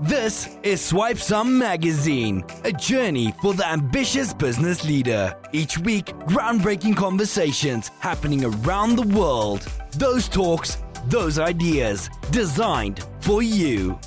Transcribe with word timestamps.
This 0.00 0.56
is 0.62 0.82
Swipe 0.82 1.18
Some 1.18 1.58
Magazine, 1.58 2.42
a 2.64 2.72
journey 2.72 3.34
for 3.42 3.52
the 3.52 3.68
ambitious 3.68 4.32
business 4.32 4.86
leader. 4.86 5.36
Each 5.52 5.76
week, 5.76 6.06
groundbreaking 6.24 6.96
conversations 6.96 7.88
happening 8.00 8.42
around 8.42 8.96
the 8.96 9.06
world. 9.14 9.60
Those 9.98 10.30
talks, 10.30 10.78
those 11.08 11.38
ideas, 11.38 12.08
designed 12.30 13.06
for 13.20 13.42
you. 13.42 13.98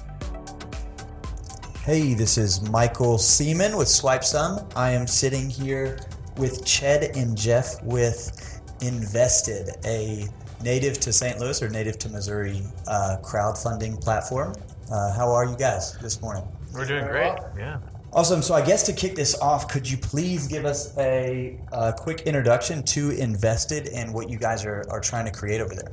Hey, 1.84 2.16
this 2.16 2.40
is 2.40 2.68
Michael 2.72 3.20
Seaman 3.20 3.78
with 3.78 3.88
Swipe 3.88 4.24
Some. 4.24 4.68
I 4.76 4.90
am 4.90 5.06
sitting 5.06 5.52
here 5.52 6.00
with 6.36 6.66
Chad 6.66 7.16
and 7.16 7.38
Jeff 7.38 7.82
with 7.84 8.60
Nvsted, 8.80 9.86
a 9.86 10.28
native 10.64 11.00
to 11.02 11.14
St. 11.14 11.40
Louis 11.40 11.62
or 11.62 11.70
native 11.70 12.00
to 12.00 12.10
Missouri 12.10 12.64
uh, 12.88 13.18
crowdfunding 13.22 14.02
platform. 14.02 14.56
Uh, 14.92 15.14
how 15.14 15.32
are 15.32 15.46
you 15.46 15.56
guys 15.56 15.98
this 16.00 16.22
morning? 16.22 16.44
We're 16.74 16.86
doing 16.86 17.06
great. 17.06 17.34
Yeah. 17.58 17.80
Awesome. 18.14 18.42
So, 18.42 18.54
I 18.54 18.66
guess 18.66 18.84
to 18.84 18.94
kick 18.94 19.16
this 19.16 19.38
off, 19.40 19.68
could 19.68 19.90
you 19.90 19.98
please 19.98 20.48
give 20.48 20.64
us 20.66 20.98
a, 20.98 21.60
a 21.72 21.92
quick 21.92 22.22
introduction 22.22 22.82
to 22.84 23.10
Nvsted 23.10 23.90
and 23.94 24.14
what 24.14 24.30
you 24.30 24.38
guys 24.38 24.64
are, 24.64 24.86
are 24.90 25.02
trying 25.02 25.26
to 25.26 25.32
create 25.32 25.60
over 25.60 25.76
there? 25.76 25.92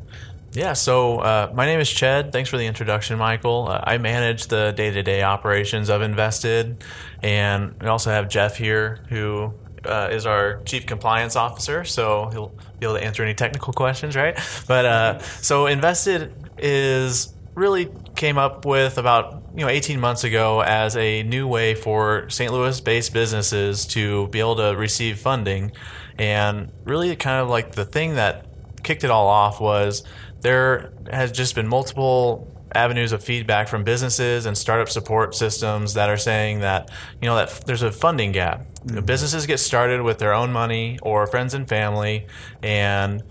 Yeah, 0.53 0.75
so 0.75 1.19
uh, 1.21 1.51
my 1.55 1.65
name 1.65 1.81
is 1.81 1.91
Chad. 1.91 2.31
Thanks 2.31 2.51
for 2.51 2.59
the 2.59 2.67
introduction, 2.67 3.19
Michael. 3.19 3.69
Uh, 3.69 3.81
I 3.85 3.97
manage 3.97 4.49
the 4.49 4.73
day 4.73 4.91
to 4.91 5.03
day 5.03 5.23
operations 5.23 5.89
of 5.89 6.03
Nvsted. 6.03 6.83
And 7.23 7.75
we 7.81 7.89
also 7.89 8.11
have 8.11 8.29
Jeff 8.29 8.57
here, 8.57 9.05
who 9.09 9.55
uh, 9.87 10.11
is 10.13 10.27
our 10.27 10.61
chief 10.65 10.85
compliance 10.85 11.37
officer. 11.37 11.85
So 11.85 12.29
he'll 12.33 12.53
be 12.79 12.87
able 12.87 12.97
to 12.97 13.03
answer 13.03 13.23
any 13.23 13.35
technical 13.35 13.73
questions, 13.73 14.15
right? 14.15 14.39
But 14.69 14.85
uh, 14.85 15.19
so 15.21 15.65
Nvsted 15.65 16.33
is 16.59 17.33
really 17.55 17.89
came 18.17 18.39
up 18.39 18.65
with 18.65 18.99
about 18.99 19.43
you 19.55 19.65
know 19.65 19.69
18 19.69 20.01
months 20.01 20.25
ago 20.25 20.61
as 20.61 20.97
a 20.97 21.23
new 21.23 21.47
way 21.47 21.75
for 21.75 22.29
St. 22.31 22.53
Louis-based 22.53 23.13
businesses 23.13 23.87
to 23.89 24.29
be 24.29 24.41
able 24.41 24.57
to 24.57 24.75
receive 24.77 25.19
funding, 25.19 25.73
and 26.19 26.73
really 26.85 27.15
kind 27.17 27.43
of 27.43 27.49
like 27.49 27.73
the 27.73 27.85
thing 27.85 28.15
that 28.15 28.47
kicked 28.83 29.05
it 29.05 29.11
all 29.11 29.29
off 29.29 29.61
was 29.61 30.03
there 30.41 30.93
has 31.11 31.31
just 31.31 31.55
been 31.55 31.69
multiple 31.69 32.49
avenues 32.75 33.13
of 33.13 33.23
feedback 33.23 33.69
from 33.69 33.85
businesses 33.85 34.47
and 34.47 34.57
startup 34.57 34.89
support 34.89 35.35
systems 35.35 35.95
that 35.95 36.09
are 36.09 36.17
saying 36.17 36.61
that 36.61 36.91
you 37.21 37.29
know 37.29 37.37
that 37.37 37.51
there's 37.67 37.83
a 37.83 37.93
funding 37.93 38.33
gap. 38.33 38.61
Mm-hmm. 38.87 39.05
Businesses 39.05 39.47
get 39.47 39.59
started 39.59 40.03
with 40.03 40.19
their 40.19 40.33
own 40.33 40.53
money 40.53 40.99
or 41.03 41.27
friends 41.27 41.55
and 41.55 41.69
family, 41.69 42.27
and 42.63 43.23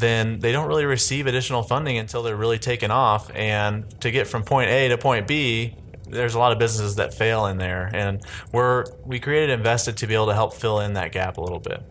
then 0.00 0.38
they 0.40 0.52
don't 0.52 0.68
really 0.68 0.84
receive 0.84 1.26
additional 1.26 1.62
funding 1.62 1.98
until 1.98 2.22
they're 2.22 2.36
really 2.36 2.58
taken 2.58 2.90
off. 2.90 3.30
And 3.34 3.88
to 4.00 4.10
get 4.10 4.26
from 4.26 4.42
point 4.42 4.70
A 4.70 4.88
to 4.88 4.98
point 4.98 5.26
B, 5.26 5.76
there's 6.08 6.34
a 6.34 6.38
lot 6.38 6.52
of 6.52 6.58
businesses 6.58 6.96
that 6.96 7.14
fail 7.14 7.46
in 7.46 7.58
there, 7.58 7.90
and 7.92 8.22
we're 8.52 8.84
we 9.04 9.18
created 9.18 9.60
Nvsted 9.60 9.96
to 9.96 10.06
be 10.06 10.14
able 10.14 10.26
to 10.26 10.34
help 10.34 10.54
fill 10.54 10.80
in 10.80 10.94
that 10.94 11.12
gap 11.12 11.38
a 11.38 11.40
little 11.40 11.60
bit. 11.60 11.82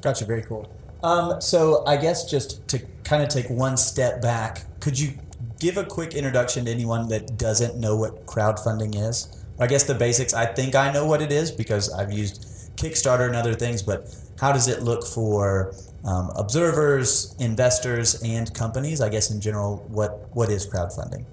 Gotcha. 0.00 0.24
Very 0.24 0.42
cool. 0.42 0.70
Um, 1.02 1.40
so 1.40 1.84
I 1.86 1.96
guess 1.96 2.30
just 2.30 2.66
to 2.68 2.78
kind 3.04 3.22
of 3.22 3.28
take 3.28 3.48
one 3.50 3.76
step 3.76 4.22
back, 4.22 4.64
could 4.80 4.98
you 4.98 5.12
give 5.60 5.76
a 5.76 5.84
quick 5.84 6.14
introduction 6.14 6.64
to 6.64 6.70
anyone 6.70 7.08
that 7.08 7.36
doesn't 7.38 7.78
know 7.78 7.96
what 7.96 8.26
crowdfunding 8.26 8.96
is? 8.96 9.44
I 9.60 9.66
guess 9.66 9.84
the 9.84 9.94
basics. 9.94 10.34
I 10.34 10.46
think 10.46 10.74
I 10.74 10.92
know 10.92 11.06
what 11.06 11.22
it 11.22 11.30
is 11.30 11.50
because 11.50 11.92
I've 11.92 12.12
used 12.12 12.76
Kickstarter 12.76 13.26
and 13.26 13.36
other 13.36 13.54
things, 13.54 13.82
but 13.82 14.14
how 14.40 14.52
does 14.52 14.66
it 14.66 14.82
look 14.82 15.06
for 15.06 15.74
um, 16.04 16.30
observers, 16.36 17.34
investors, 17.38 18.22
and 18.22 18.52
companies? 18.54 19.00
I 19.00 19.08
guess 19.08 19.30
in 19.30 19.40
general, 19.40 19.84
what 19.88 20.28
what 20.34 20.50
is 20.50 20.66
crowdfunding? 20.66 21.24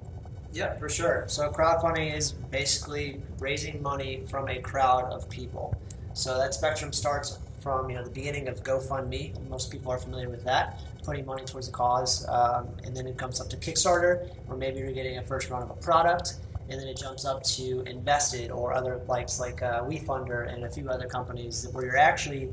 Yeah, 0.53 0.75
for 0.77 0.89
sure. 0.89 1.25
So 1.27 1.49
crowdfunding 1.49 2.13
is 2.13 2.33
basically 2.33 3.21
raising 3.39 3.81
money 3.81 4.23
from 4.27 4.49
a 4.49 4.59
crowd 4.59 5.05
of 5.11 5.29
people. 5.29 5.75
So 6.13 6.37
that 6.37 6.53
spectrum 6.53 6.91
starts 6.91 7.39
from 7.61 7.89
you 7.89 7.95
know 7.95 8.03
the 8.03 8.09
beginning 8.09 8.47
of 8.47 8.63
GoFundMe. 8.63 9.47
Most 9.47 9.71
people 9.71 9.91
are 9.91 9.97
familiar 9.97 10.29
with 10.29 10.43
that, 10.45 10.81
putting 11.03 11.25
money 11.25 11.45
towards 11.45 11.67
a 11.69 11.71
cause, 11.71 12.27
um, 12.27 12.67
and 12.83 12.95
then 12.95 13.07
it 13.07 13.17
comes 13.17 13.39
up 13.39 13.49
to 13.49 13.57
Kickstarter, 13.57 14.29
where 14.47 14.57
maybe 14.57 14.79
you're 14.79 14.91
getting 14.91 15.17
a 15.17 15.23
first 15.23 15.49
run 15.49 15.61
of 15.61 15.69
a 15.69 15.75
product, 15.75 16.35
and 16.69 16.79
then 16.79 16.87
it 16.87 16.97
jumps 16.97 17.23
up 17.23 17.43
to 17.43 17.83
Nvsted 17.83 18.53
or 18.53 18.73
other 18.73 19.01
likes 19.07 19.39
like 19.39 19.61
uh, 19.61 19.83
WeFunder 19.83 20.51
and 20.51 20.63
a 20.63 20.69
few 20.69 20.89
other 20.89 21.07
companies 21.07 21.67
where 21.71 21.85
you're 21.85 21.97
actually 21.97 22.49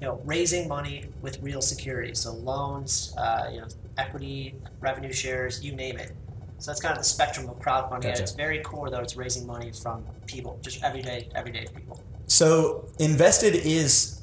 you 0.00 0.06
know 0.06 0.20
raising 0.24 0.66
money 0.66 1.06
with 1.20 1.40
real 1.42 1.60
security, 1.60 2.14
so 2.14 2.32
loans, 2.32 3.14
uh, 3.18 3.50
you 3.52 3.60
know 3.60 3.68
equity, 3.98 4.54
revenue 4.80 5.12
shares, 5.12 5.62
you 5.62 5.72
name 5.72 5.98
it. 5.98 6.12
So 6.58 6.70
that's 6.70 6.80
kind 6.80 6.92
of 6.92 6.98
the 6.98 7.08
spectrum 7.08 7.48
of 7.48 7.58
crowdfunding. 7.58 8.02
Gotcha. 8.02 8.08
At 8.08 8.20
its 8.20 8.32
very 8.32 8.60
core, 8.60 8.90
though, 8.90 9.00
it's 9.00 9.16
raising 9.16 9.46
money 9.46 9.72
from 9.72 10.04
people, 10.26 10.58
just 10.62 10.82
everyday, 10.82 11.28
everyday 11.34 11.66
people. 11.74 12.02
So 12.26 12.88
Nvsted 12.98 13.54
is 13.64 14.22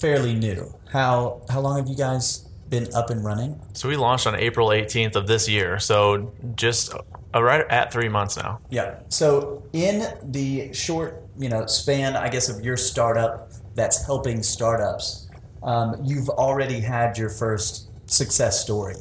fairly 0.00 0.34
new. 0.34 0.74
How 0.92 1.42
how 1.48 1.60
long 1.60 1.76
have 1.76 1.88
you 1.88 1.96
guys 1.96 2.48
been 2.68 2.92
up 2.94 3.10
and 3.10 3.24
running? 3.24 3.60
So 3.74 3.88
we 3.88 3.96
launched 3.96 4.26
on 4.26 4.34
April 4.34 4.68
18th 4.68 5.16
of 5.16 5.26
this 5.26 5.48
year. 5.48 5.78
So 5.78 6.32
just 6.56 6.92
uh, 7.34 7.42
right 7.42 7.64
at 7.68 7.92
three 7.92 8.08
months 8.08 8.36
now. 8.36 8.60
Yeah. 8.70 9.00
So 9.08 9.62
in 9.72 10.06
the 10.22 10.72
short, 10.72 11.22
you 11.38 11.48
know, 11.48 11.66
span, 11.66 12.16
I 12.16 12.28
guess, 12.28 12.48
of 12.48 12.64
your 12.64 12.76
startup 12.76 13.52
that's 13.74 14.04
helping 14.04 14.42
startups, 14.42 15.28
um, 15.62 15.96
you've 16.02 16.28
already 16.28 16.80
had 16.80 17.18
your 17.18 17.28
first 17.28 17.90
success 18.10 18.60
story 18.60 18.96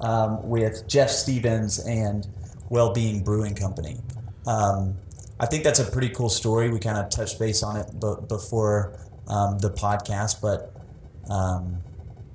um, 0.00 0.48
with 0.48 0.86
Jeff 0.88 1.10
Stevens 1.10 1.78
and 1.78 2.26
Wellbeing 2.70 3.22
Brewing 3.22 3.54
Company. 3.54 4.00
Um, 4.46 4.96
I 5.38 5.46
think 5.46 5.64
that's 5.64 5.78
a 5.78 5.90
pretty 5.90 6.08
cool 6.10 6.28
story. 6.28 6.70
We 6.70 6.78
kind 6.78 6.98
of 6.98 7.10
touched 7.10 7.38
base 7.38 7.62
on 7.62 7.76
it 7.76 7.86
b- 8.00 8.14
before 8.28 8.98
um, 9.28 9.58
the 9.58 9.70
podcast. 9.70 10.40
But 10.40 10.72
um, 11.30 11.82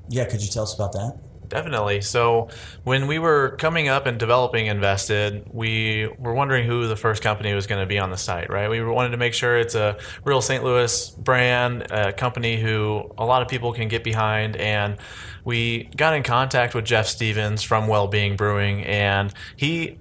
yeah, 0.09 0.25
could 0.25 0.41
you 0.41 0.49
tell 0.49 0.63
us 0.63 0.73
about 0.73 0.93
that? 0.93 1.19
Definitely. 1.49 2.01
So, 2.01 2.49
when 2.83 3.07
we 3.07 3.19
were 3.19 3.55
coming 3.57 3.87
up 3.87 4.05
and 4.05 4.19
developing 4.19 4.65
Nvsted, 4.65 5.53
we 5.53 6.09
were 6.19 6.33
wondering 6.33 6.65
who 6.65 6.87
the 6.87 6.95
first 6.95 7.23
company 7.23 7.53
was 7.53 7.67
going 7.67 7.81
to 7.81 7.85
be 7.85 7.99
on 7.99 8.09
the 8.09 8.17
site, 8.17 8.49
right? 8.49 8.69
We 8.69 8.83
wanted 8.83 9.09
to 9.09 9.17
make 9.17 9.33
sure 9.33 9.57
it's 9.57 9.75
a 9.75 9.97
real 10.25 10.41
St. 10.41 10.63
Louis 10.63 11.09
brand, 11.11 11.87
a 11.89 12.11
company 12.11 12.59
who 12.59 13.09
a 13.17 13.25
lot 13.25 13.41
of 13.41 13.47
people 13.47 13.71
can 13.71 13.87
get 13.87 14.03
behind. 14.03 14.57
And 14.57 14.97
we 15.45 15.89
got 15.95 16.13
in 16.13 16.23
contact 16.23 16.75
with 16.75 16.83
Jeff 16.83 17.07
Stevens 17.07 17.63
from 17.63 17.87
Wellbeing 17.87 18.35
Brewing, 18.35 18.83
and 18.83 19.33
he 19.55 19.97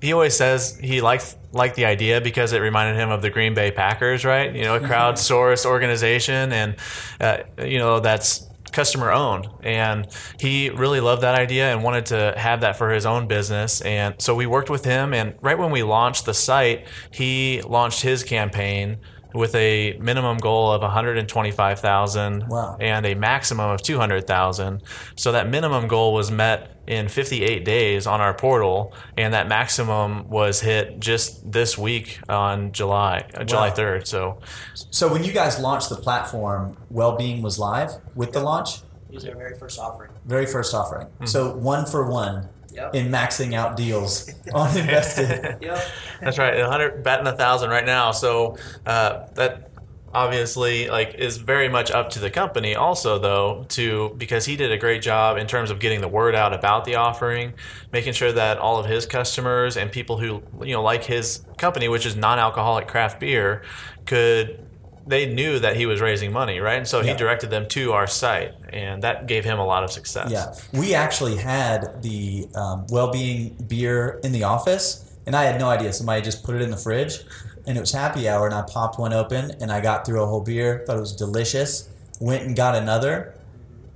he 0.00 0.12
always 0.12 0.36
says 0.36 0.78
he 0.80 1.00
likes 1.00 1.36
liked 1.52 1.76
the 1.76 1.84
idea 1.84 2.20
because 2.20 2.52
it 2.52 2.60
reminded 2.60 3.00
him 3.00 3.10
of 3.10 3.22
the 3.22 3.30
Green 3.30 3.54
Bay 3.54 3.70
Packers, 3.70 4.24
right? 4.24 4.54
You 4.54 4.64
know, 4.64 4.76
a 4.76 4.80
crowdsourced 4.80 5.66
organization, 5.66 6.52
and 6.52 6.76
uh, 7.20 7.38
you 7.62 7.78
know 7.78 8.00
that's 8.00 8.45
customer 8.76 9.10
owned. 9.10 9.48
And 9.62 10.06
he 10.38 10.70
really 10.70 11.00
loved 11.00 11.22
that 11.22 11.34
idea 11.34 11.72
and 11.72 11.82
wanted 11.82 12.06
to 12.06 12.34
have 12.36 12.60
that 12.60 12.76
for 12.76 12.90
his 12.90 13.06
own 13.06 13.26
business. 13.26 13.80
And 13.80 14.14
so 14.18 14.34
we 14.34 14.46
worked 14.46 14.70
with 14.70 14.84
him. 14.84 15.14
And 15.14 15.34
right 15.40 15.58
when 15.58 15.70
we 15.70 15.82
launched 15.82 16.26
the 16.26 16.34
site, 16.34 16.86
he 17.10 17.62
launched 17.62 18.02
his 18.02 18.22
campaign 18.22 18.98
with 19.36 19.54
a 19.54 19.96
minimum 19.98 20.38
goal 20.38 20.72
of 20.72 20.82
125,000 20.82 22.48
wow. 22.48 22.76
and 22.80 23.06
a 23.06 23.14
maximum 23.14 23.70
of 23.70 23.82
200,000. 23.82 24.82
So 25.14 25.32
that 25.32 25.48
minimum 25.48 25.86
goal 25.86 26.14
was 26.14 26.30
met 26.30 26.72
in 26.86 27.08
58 27.08 27.64
days 27.64 28.06
on 28.06 28.20
our 28.20 28.32
portal, 28.32 28.94
and 29.16 29.34
that 29.34 29.48
maximum 29.48 30.28
was 30.28 30.60
hit 30.60 31.00
just 31.00 31.50
this 31.50 31.76
week 31.76 32.20
on 32.28 32.72
July 32.72 33.28
uh, 33.34 33.44
July 33.44 33.70
3rd. 33.70 34.06
So, 34.06 34.38
so 34.74 35.12
when 35.12 35.24
you 35.24 35.32
guys 35.32 35.58
launched 35.58 35.88
the 35.88 35.96
platform, 35.96 36.76
Wellbeing 36.90 37.42
was 37.42 37.58
live 37.58 37.92
with 38.14 38.32
the 38.32 38.40
launch. 38.40 38.78
It 39.08 39.14
was 39.14 39.24
our 39.24 39.34
very 39.34 39.58
first 39.58 39.78
offering. 39.78 40.10
Very 40.24 40.46
first 40.46 40.74
offering. 40.74 41.06
Mm-hmm. 41.06 41.26
So 41.26 41.56
one 41.56 41.86
for 41.86 42.08
one 42.08 42.48
yep. 42.76 42.94
in 42.94 43.08
maxing 43.08 43.54
out 43.54 43.76
deals 43.76 44.28
on 44.52 44.68
nvsted. 44.70 45.60
yep. 45.62 45.84
That's 46.20 46.38
right. 46.38 46.58
100 46.60 47.02
batting 47.02 47.26
a 47.26 47.36
thousand 47.36 47.70
right 47.70 47.86
now. 47.86 48.12
So 48.12 48.56
uh, 48.84 49.26
that 49.34 49.70
obviously 50.14 50.88
like 50.88 51.14
is 51.16 51.36
very 51.36 51.68
much 51.68 51.90
up 51.90 52.08
to 52.08 52.18
the 52.18 52.30
company 52.30 52.74
also 52.74 53.18
though 53.18 53.66
to 53.68 54.14
because 54.16 54.46
he 54.46 54.56
did 54.56 54.72
a 54.72 54.78
great 54.78 55.02
job 55.02 55.36
in 55.36 55.46
terms 55.46 55.70
of 55.70 55.78
getting 55.78 56.00
the 56.00 56.08
word 56.08 56.34
out 56.34 56.54
about 56.54 56.86
the 56.86 56.94
offering 56.94 57.52
making 57.92 58.14
sure 58.14 58.32
that 58.32 58.56
all 58.56 58.78
of 58.78 58.86
his 58.86 59.04
customers 59.04 59.76
and 59.76 59.92
people 59.92 60.16
who 60.16 60.42
you 60.64 60.72
know 60.72 60.82
like 60.82 61.04
his 61.04 61.44
company 61.58 61.86
which 61.86 62.06
is 62.06 62.16
non-alcoholic 62.16 62.88
craft 62.88 63.20
beer 63.20 63.62
could 64.06 64.65
they 65.06 65.32
knew 65.32 65.58
that 65.58 65.76
he 65.76 65.86
was 65.86 66.00
raising 66.00 66.32
money, 66.32 66.58
right? 66.58 66.78
And 66.78 66.88
so 66.88 67.00
he 67.00 67.14
directed 67.14 67.50
them 67.50 67.68
to 67.68 67.92
our 67.92 68.06
site, 68.06 68.54
and 68.70 69.02
that 69.02 69.26
gave 69.26 69.44
him 69.44 69.58
a 69.58 69.64
lot 69.64 69.84
of 69.84 69.92
success. 69.92 70.30
Yeah, 70.30 70.54
we 70.78 70.94
actually 70.94 71.36
had 71.36 72.02
the 72.02 72.48
um, 72.54 72.86
well-being 72.88 73.56
beer 73.68 74.20
in 74.24 74.32
the 74.32 74.44
office, 74.44 75.16
and 75.26 75.36
I 75.36 75.44
had 75.44 75.60
no 75.60 75.68
idea. 75.68 75.92
Somebody 75.92 76.22
just 76.22 76.44
put 76.44 76.56
it 76.56 76.62
in 76.62 76.70
the 76.70 76.76
fridge, 76.76 77.20
and 77.66 77.76
it 77.76 77.80
was 77.80 77.92
happy 77.92 78.28
hour, 78.28 78.46
and 78.46 78.54
I 78.54 78.62
popped 78.62 78.98
one 78.98 79.12
open, 79.12 79.52
and 79.60 79.70
I 79.70 79.80
got 79.80 80.04
through 80.04 80.22
a 80.22 80.26
whole 80.26 80.42
beer. 80.42 80.84
Thought 80.86 80.96
it 80.96 81.00
was 81.00 81.14
delicious. 81.14 81.88
Went 82.20 82.44
and 82.44 82.56
got 82.56 82.74
another, 82.74 83.34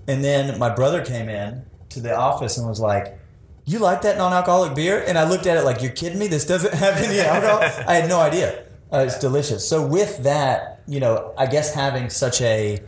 and 0.06 0.24
then 0.24 0.58
my 0.58 0.74
brother 0.74 1.04
came 1.04 1.28
in 1.28 1.64
to 1.90 2.00
the 2.00 2.16
office 2.16 2.56
and 2.58 2.66
was 2.68 2.80
like, 2.80 3.18
you 3.64 3.78
like 3.78 4.02
that 4.02 4.16
non-alcoholic 4.16 4.74
beer? 4.74 5.04
And 5.06 5.16
I 5.16 5.28
looked 5.28 5.46
at 5.46 5.56
it 5.56 5.64
like, 5.64 5.82
you're 5.82 5.92
kidding 5.92 6.18
me? 6.18 6.26
This 6.26 6.44
doesn't 6.44 6.74
have 6.84 6.96
any 6.96 7.20
alcohol. 7.20 7.60
I 7.86 7.94
had 7.94 8.08
no 8.08 8.20
idea. 8.20 8.64
Uh, 8.92 9.04
it's 9.06 9.18
delicious. 9.18 9.68
So 9.68 9.86
with 9.86 10.24
that, 10.24 10.82
you 10.86 11.00
know, 11.00 11.32
I 11.38 11.46
guess 11.46 11.72
having 11.72 12.10
such 12.10 12.40
a 12.40 12.80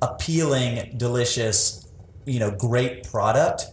appealing, 0.00 0.94
delicious, 0.96 1.86
you 2.26 2.40
know, 2.40 2.50
great 2.50 3.04
product. 3.04 3.66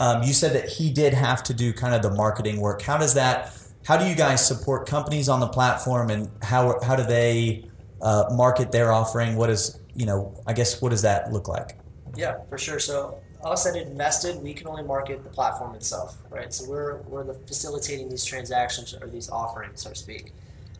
Um, 0.00 0.22
you 0.22 0.32
said 0.32 0.54
that 0.54 0.68
he 0.68 0.90
did 0.90 1.12
have 1.12 1.42
to 1.44 1.54
do 1.54 1.72
kind 1.72 1.94
of 1.94 2.02
the 2.02 2.10
marketing 2.10 2.60
work. 2.60 2.82
How 2.82 2.96
does 2.96 3.14
that? 3.14 3.54
How 3.84 3.96
do 3.96 4.06
you 4.06 4.14
guys 4.14 4.46
support 4.46 4.86
companies 4.86 5.28
on 5.28 5.40
the 5.40 5.48
platform, 5.48 6.10
and 6.10 6.30
how 6.42 6.78
how 6.82 6.94
do 6.94 7.02
they 7.02 7.64
uh, 8.00 8.24
market 8.30 8.70
their 8.70 8.92
offering? 8.92 9.36
What 9.36 9.50
is 9.50 9.80
you 9.94 10.06
know? 10.06 10.40
I 10.46 10.52
guess 10.52 10.80
what 10.80 10.90
does 10.90 11.02
that 11.02 11.32
look 11.32 11.48
like? 11.48 11.76
Yeah, 12.16 12.44
for 12.48 12.58
sure. 12.58 12.78
So 12.78 13.18
us 13.44 13.66
at 13.66 13.74
Nvsted, 13.74 14.40
we 14.40 14.54
can 14.54 14.66
only 14.66 14.82
market 14.82 15.24
the 15.24 15.30
platform 15.30 15.74
itself, 15.74 16.18
right? 16.30 16.52
So 16.52 16.68
we're 16.68 16.98
we're 17.02 17.24
the 17.24 17.34
facilitating 17.34 18.08
these 18.08 18.24
transactions 18.24 18.94
or 18.94 19.08
these 19.08 19.30
offerings, 19.30 19.82
so 19.82 19.90
to 19.90 19.96
speak. 19.96 20.32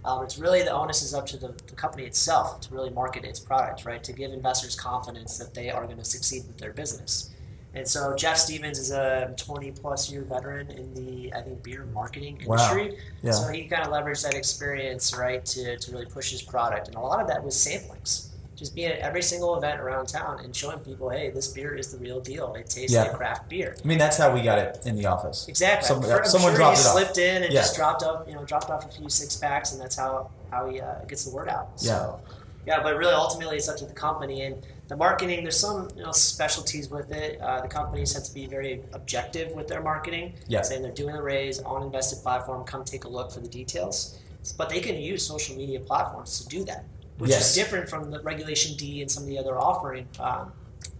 Um, 0.05 0.23
it's 0.23 0.39
really 0.39 0.63
the 0.63 0.71
onus 0.71 1.03
is 1.03 1.13
up 1.13 1.27
to 1.27 1.37
the, 1.37 1.55
the, 1.67 1.75
company 1.75 2.05
itself 2.05 2.61
to 2.63 2.75
really 2.75 2.91
market 2.91 3.25
its 3.25 3.41
product, 3.41 3.85
right? 3.85 4.03
To 4.05 4.13
give 4.13 4.33
investors 4.33 4.77
confidence 4.77 5.39
that 5.39 5.55
they 5.55 5.71
are 5.71 5.85
going 5.85 5.99
to 5.99 6.05
succeed 6.05 6.45
with 6.47 6.57
their 6.59 6.73
business. 6.73 7.31
And 7.75 7.87
so 7.87 8.15
Jeff 8.17 8.39
Stevens 8.39 8.79
is 8.79 8.93
a 8.93 9.35
20 9.37 9.73
plus 9.73 10.11
year 10.11 10.23
veteran 10.23 10.71
in 10.71 10.95
the 10.95 11.33
I 11.35 11.43
think 11.43 11.63
beer 11.63 11.85
marketing 11.93 12.41
industry. 12.41 12.91
Wow. 12.91 12.97
Yeah. 13.23 13.33
So 13.33 13.49
he 13.49 13.67
kind 13.67 13.87
of 13.87 13.93
leveraged 13.93 14.23
that 14.23 14.35
experience, 14.35 15.17
right, 15.17 15.45
to, 15.45 15.77
to 15.77 15.93
really 15.93 16.07
push 16.07 16.31
his 16.31 16.43
product. 16.43 16.89
And 16.89 16.97
a 16.97 17.01
lot 17.01 17.21
of 17.21 17.29
that 17.29 17.45
was 17.45 17.55
samplings 17.55 18.28
just 18.59 18.75
being 18.75 18.91
at 18.91 18.99
every 18.99 19.23
single 19.23 19.57
event 19.57 19.81
around 19.81 20.07
town 20.07 20.41
and 20.43 20.55
showing 20.55 20.81
people, 20.81 21.09
hey, 21.09 21.31
this 21.31 21.47
beer 21.47 21.77
is 21.77 21.93
the 21.93 21.99
real 21.99 22.19
deal. 22.19 22.55
It 22.55 22.69
tastes 22.69 22.93
yeah. 22.93 23.05
like 23.05 23.15
craft 23.15 23.49
beer. 23.49 23.77
I 23.83 23.87
mean, 23.87 23.99
that's 23.99 24.17
how 24.17 24.35
we 24.35 24.43
got 24.43 24.59
it 24.59 24.81
in 24.85 24.97
the 24.97 25.07
office. 25.07 25.47
Exactly. 25.47 25.87
Some, 25.87 26.03
I'm 26.03 26.25
someone 26.25 26.51
sure 26.51 26.57
dropped 26.57 26.79
he 26.79 26.83
it 26.83 26.87
slipped 26.87 27.19
in 27.19 27.45
and 27.45 27.53
yeah. 27.53 27.61
just 27.61 27.77
dropped 27.77 28.03
up, 28.03 28.29
you 28.29 28.35
know, 28.35 28.45
dropped 28.45 28.69
off 28.69 28.85
a 28.85 28.89
few 28.89 29.09
six 29.09 29.37
packs, 29.37 29.73
and 29.73 29.81
that's 29.81 29.97
how 29.97 30.31
how 30.51 30.69
he 30.69 30.81
uh, 30.81 31.05
gets 31.07 31.25
the 31.25 31.35
word 31.35 31.49
out. 31.49 31.81
So, 31.81 32.21
yeah. 32.27 32.35
Yeah, 32.67 32.83
but 32.83 32.97
really, 32.97 33.15
ultimately, 33.15 33.57
it's 33.57 33.69
up 33.69 33.77
to 33.79 33.87
the 33.87 33.95
company 33.95 34.43
and 34.43 34.67
the 34.89 34.97
marketing. 34.97 35.43
There's 35.45 35.59
some 35.59 35.89
you 35.97 36.03
know 36.03 36.13
specialties 36.13 36.91
with 36.91 37.13
it. 37.13 37.41
Uh, 37.41 37.61
the 37.61 37.69
companies 37.69 38.13
have 38.15 38.25
to 38.25 38.35
be 38.35 38.47
very 38.47 38.83
objective 38.93 39.53
with 39.53 39.69
their 39.69 39.83
marketing. 39.83 40.35
Yeah. 40.49 40.63
Saying 40.63 40.83
they're 40.83 40.91
doing 40.91 41.15
a 41.15 41.23
raise 41.23 41.61
on 41.61 41.91
nvsted 41.91 42.23
platform. 42.23 42.65
Come 42.65 42.85
take 42.85 43.05
a 43.05 43.09
look 43.09 43.31
for 43.31 43.41
the 43.41 43.49
details. 43.49 44.19
But 44.57 44.69
they 44.69 44.81
can 44.81 44.97
use 44.97 45.27
social 45.27 45.57
media 45.57 45.81
platforms 45.81 46.41
to 46.41 46.49
do 46.49 46.65
that 46.65 46.85
which 47.19 47.31
yes. 47.31 47.51
is 47.51 47.55
different 47.55 47.89
from 47.89 48.11
the 48.11 48.21
Regulation 48.21 48.77
D 48.77 49.03
and 49.03 49.11
some 49.11 49.25
of 49.25 49.29
the 49.29 49.39
other 49.39 49.59
offering 49.59 50.09
um, 50.21 50.53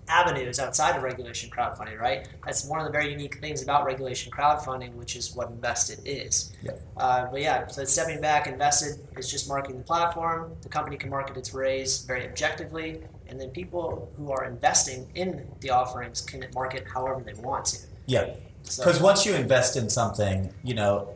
avenues 0.09 0.59
outside 0.59 0.97
of 0.97 1.03
regulation 1.03 1.51
crowdfunding, 1.51 1.99
right? 1.99 2.29
That's 2.45 2.65
one 2.65 2.81
of 2.81 2.87
the 2.87 2.93
very 2.93 3.11
unique 3.11 3.41
things 3.41 3.63
about 3.63 3.85
regulation 3.85 4.33
crowdfunding, 4.33 4.95
which 4.95 5.17
is 5.17 5.35
what 5.35 5.61
Nvsted 5.61 6.01
is. 6.05 6.53
Yep. 6.63 6.83
Uh, 6.97 7.27
but 7.31 7.41
yeah, 7.41 7.67
so 7.67 7.85
stepping 7.85 8.21
back, 8.21 8.47
Nvsted 8.47 9.19
is 9.19 9.31
just 9.31 9.49
marketing 9.49 9.79
the 9.79 9.85
platform. 9.85 10.53
The 10.63 10.69
company 10.69 10.97
can 10.97 11.11
market 11.11 11.37
its 11.37 11.53
raise 11.55 12.05
very 12.05 12.27
objectively, 12.27 13.03
and 13.29 13.41
then 13.41 13.51
people 13.51 14.11
who 14.17 14.31
are 14.33 14.45
investing 14.45 15.11
in 15.15 15.47
the 15.61 15.71
offerings 15.71 16.21
can 16.21 16.45
market 16.55 16.87
however 16.93 17.23
they 17.23 17.35
want 17.35 17.67
to. 17.67 17.79
Yeah. 18.07 18.35
Because 18.63 18.99
so, 18.99 19.05
once 19.05 19.25
you 19.25 19.35
invest 19.35 19.77
in 19.77 19.89
something, 19.89 20.53
you 20.63 20.75
know, 20.75 21.15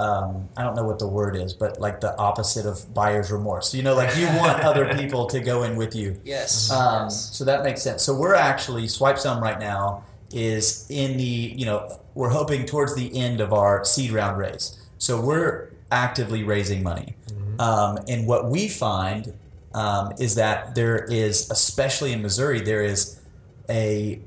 um, 0.00 0.48
I 0.56 0.62
don't 0.62 0.74
know 0.74 0.84
what 0.84 0.98
the 0.98 1.06
word 1.06 1.36
is, 1.36 1.52
but 1.52 1.78
like 1.78 2.00
the 2.00 2.16
opposite 2.16 2.64
of 2.64 2.94
buyer's 2.94 3.30
remorse. 3.30 3.74
You 3.74 3.82
know, 3.82 3.94
like 3.94 4.16
you 4.16 4.26
want 4.28 4.64
other 4.64 4.94
people 4.98 5.26
to 5.26 5.40
go 5.40 5.62
in 5.62 5.76
with 5.76 5.94
you. 5.94 6.18
Yes. 6.24 6.70
Um, 6.70 7.04
yes. 7.04 7.36
So 7.36 7.44
that 7.44 7.62
makes 7.62 7.82
sense. 7.82 8.02
So 8.02 8.14
we're 8.14 8.34
actually 8.34 8.88
Swipe 8.88 9.18
Some 9.18 9.42
right 9.42 9.60
now 9.60 10.04
is 10.32 10.86
in 10.88 11.18
the 11.18 11.54
you 11.56 11.66
know 11.66 12.00
we're 12.14 12.30
hoping 12.30 12.64
towards 12.64 12.94
the 12.94 13.14
end 13.14 13.40
of 13.40 13.52
our 13.52 13.84
seed 13.84 14.10
round 14.10 14.38
raise. 14.38 14.78
So 14.96 15.20
we're 15.20 15.70
actively 15.90 16.44
raising 16.44 16.82
money, 16.82 17.16
mm-hmm. 17.26 17.60
um, 17.60 17.98
and 18.08 18.26
what 18.26 18.48
we 18.48 18.68
find 18.68 19.34
um, 19.74 20.12
is 20.18 20.34
that 20.36 20.74
there 20.74 21.04
is, 21.04 21.50
especially 21.50 22.12
in 22.12 22.22
Missouri, 22.22 22.60
there 22.60 22.82
is 22.82 23.20
a 23.68 24.20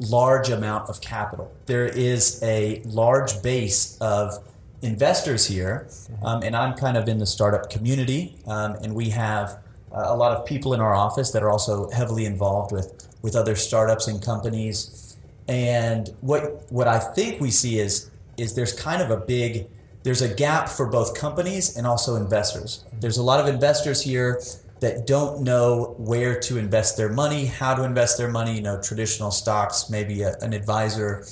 large 0.00 0.48
amount 0.48 0.88
of 0.88 1.00
capital. 1.00 1.52
There 1.66 1.86
is 1.86 2.42
a 2.42 2.82
large 2.84 3.42
base 3.42 3.96
of 4.00 4.38
investors 4.82 5.46
here, 5.46 5.88
um, 6.22 6.42
and 6.42 6.56
I'm 6.56 6.74
kind 6.74 6.96
of 6.96 7.08
in 7.08 7.18
the 7.18 7.26
startup 7.26 7.70
community, 7.70 8.36
um, 8.46 8.76
and 8.82 8.94
we 8.94 9.10
have 9.10 9.62
uh, 9.92 10.04
a 10.06 10.16
lot 10.16 10.36
of 10.36 10.46
people 10.46 10.72
in 10.72 10.80
our 10.80 10.94
office 10.94 11.30
that 11.32 11.42
are 11.42 11.50
also 11.50 11.90
heavily 11.90 12.24
involved 12.24 12.72
with 12.72 13.08
with 13.22 13.36
other 13.36 13.54
startups 13.54 14.06
and 14.06 14.22
companies. 14.22 15.16
And 15.48 16.08
what 16.20 16.70
what 16.70 16.88
I 16.88 16.98
think 16.98 17.40
we 17.40 17.50
see 17.50 17.78
is 17.78 18.10
is 18.36 18.54
there's 18.54 18.72
kind 18.72 19.02
of 19.02 19.10
a 19.10 19.16
big 19.16 19.66
there's 20.02 20.22
a 20.22 20.34
gap 20.34 20.68
for 20.68 20.86
both 20.86 21.18
companies 21.18 21.76
and 21.76 21.86
also 21.86 22.16
investors. 22.16 22.84
There's 23.00 23.18
a 23.18 23.22
lot 23.22 23.40
of 23.40 23.52
investors 23.52 24.02
here 24.02 24.40
that 24.80 25.06
don't 25.06 25.42
know 25.42 25.94
where 25.98 26.40
to 26.40 26.56
invest 26.56 26.96
their 26.96 27.10
money, 27.10 27.44
how 27.44 27.74
to 27.74 27.84
invest 27.84 28.16
their 28.16 28.30
money. 28.30 28.54
You 28.54 28.62
know, 28.62 28.80
traditional 28.80 29.30
stocks, 29.30 29.90
maybe 29.90 30.22
a, 30.22 30.36
an 30.40 30.54
advisor. 30.54 31.26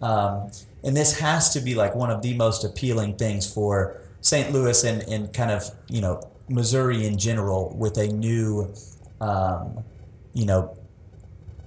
Um, 0.00 0.50
and 0.84 0.96
this 0.96 1.18
has 1.20 1.52
to 1.54 1.60
be 1.60 1.74
like 1.74 1.94
one 1.94 2.10
of 2.10 2.22
the 2.22 2.34
most 2.34 2.64
appealing 2.64 3.16
things 3.16 3.52
for 3.52 4.00
St. 4.20 4.52
Louis 4.52 4.84
and, 4.84 5.02
and 5.02 5.32
kind 5.32 5.50
of 5.50 5.70
you 5.88 6.00
know 6.00 6.28
Missouri 6.48 7.06
in 7.06 7.18
general 7.18 7.74
with 7.76 7.96
a 7.98 8.08
new 8.08 8.72
um, 9.20 9.84
you 10.32 10.46
know 10.46 10.76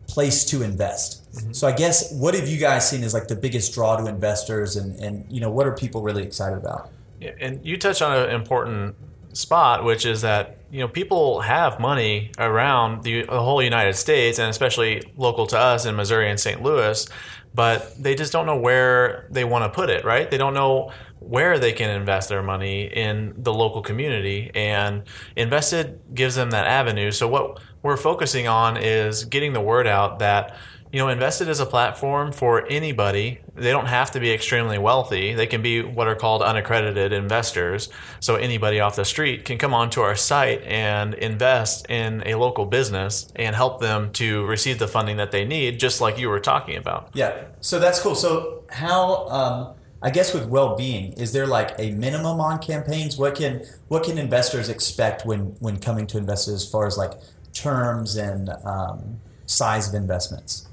place 0.07 0.45
to 0.45 0.61
invest. 0.61 1.29
Mm-hmm. 1.33 1.53
So 1.53 1.67
I 1.67 1.71
guess 1.71 2.13
what 2.13 2.33
have 2.35 2.47
you 2.47 2.57
guys 2.57 2.89
seen 2.89 3.03
as 3.03 3.13
like 3.13 3.27
the 3.27 3.35
biggest 3.35 3.73
draw 3.73 3.97
to 3.97 4.07
investors 4.07 4.75
and 4.75 4.95
and 4.99 5.25
you 5.29 5.41
know 5.41 5.51
what 5.51 5.67
are 5.67 5.73
people 5.73 6.01
really 6.01 6.23
excited 6.23 6.57
about? 6.57 6.91
Yeah, 7.19 7.31
and 7.39 7.65
you 7.65 7.77
touch 7.77 8.01
on 8.01 8.17
an 8.17 8.29
important 8.29 8.95
spot, 9.35 9.83
which 9.83 10.05
is 10.05 10.21
that 10.21 10.57
you 10.71 10.79
know 10.79 10.87
people 10.87 11.41
have 11.41 11.79
money 11.79 12.31
around 12.37 13.03
the, 13.03 13.23
the 13.23 13.41
whole 13.41 13.61
United 13.61 13.95
States 13.95 14.39
and 14.39 14.49
especially 14.49 15.03
local 15.15 15.45
to 15.47 15.57
us 15.57 15.85
in 15.85 15.95
Missouri 15.95 16.29
and 16.29 16.39
St. 16.39 16.61
Louis 16.61 17.07
but 17.55 17.95
they 17.97 18.15
just 18.15 18.33
don't 18.33 18.45
know 18.45 18.57
where 18.57 19.27
they 19.31 19.45
want 19.45 19.63
to 19.63 19.69
put 19.69 19.89
it, 19.89 20.03
right? 20.03 20.29
They 20.29 20.37
don't 20.37 20.53
know 20.53 20.91
where 21.19 21.57
they 21.57 21.71
can 21.71 21.89
invest 21.89 22.27
their 22.27 22.43
money 22.43 22.83
in 22.83 23.33
the 23.37 23.53
local 23.53 23.81
community 23.81 24.51
and 24.53 25.03
nvsted 25.37 26.13
gives 26.13 26.35
them 26.35 26.51
that 26.51 26.67
avenue. 26.67 27.11
So 27.11 27.27
what 27.27 27.61
we're 27.81 27.97
focusing 27.97 28.47
on 28.47 28.77
is 28.77 29.23
getting 29.23 29.53
the 29.53 29.61
word 29.61 29.87
out 29.87 30.19
that 30.19 30.57
you 30.91 30.99
know, 30.99 31.07
Nvsted 31.07 31.47
is 31.47 31.59
a 31.59 31.65
platform 31.65 32.31
for 32.31 32.65
anybody. 32.67 33.39
They 33.55 33.71
don't 33.71 33.87
have 33.87 34.11
to 34.11 34.19
be 34.19 34.31
extremely 34.31 34.77
wealthy. 34.77 35.33
They 35.33 35.47
can 35.47 35.61
be 35.61 35.81
what 35.81 36.07
are 36.07 36.15
called 36.15 36.41
unaccredited 36.41 37.11
investors. 37.11 37.89
So 38.19 38.35
anybody 38.35 38.79
off 38.79 38.95
the 38.95 39.05
street 39.05 39.45
can 39.45 39.57
come 39.57 39.73
onto 39.73 40.01
our 40.01 40.15
site 40.15 40.61
and 40.63 41.13
invest 41.15 41.89
in 41.89 42.23
a 42.25 42.35
local 42.35 42.65
business 42.65 43.27
and 43.35 43.55
help 43.55 43.81
them 43.81 44.11
to 44.13 44.45
receive 44.45 44.79
the 44.79 44.87
funding 44.87 45.17
that 45.17 45.31
they 45.31 45.43
need, 45.43 45.79
just 45.79 45.99
like 46.01 46.17
you 46.17 46.29
were 46.29 46.39
talking 46.39 46.77
about. 46.77 47.09
Yeah. 47.13 47.45
So 47.61 47.79
that's 47.79 47.99
cool. 47.99 48.15
So 48.15 48.63
how? 48.69 49.27
Um, 49.27 49.75
I 50.01 50.11
guess 50.11 50.35
with 50.35 50.45
well-being, 50.45 51.13
is 51.13 51.33
there 51.33 51.47
like 51.47 51.73
a 51.79 51.89
minimum 51.91 52.39
on 52.39 52.59
campaigns? 52.59 53.17
What 53.17 53.33
can 53.33 53.65
what 53.87 54.03
can 54.03 54.19
investors 54.19 54.69
expect 54.69 55.25
when 55.25 55.55
when 55.59 55.79
coming 55.79 56.05
to 56.07 56.19
invest 56.19 56.47
as 56.47 56.69
far 56.69 56.85
as 56.85 56.95
like 56.95 57.13
terms 57.53 58.15
and 58.15 58.49
um, 58.63 59.19
size 59.47 59.89
of 59.89 59.95
investments? 59.95 60.67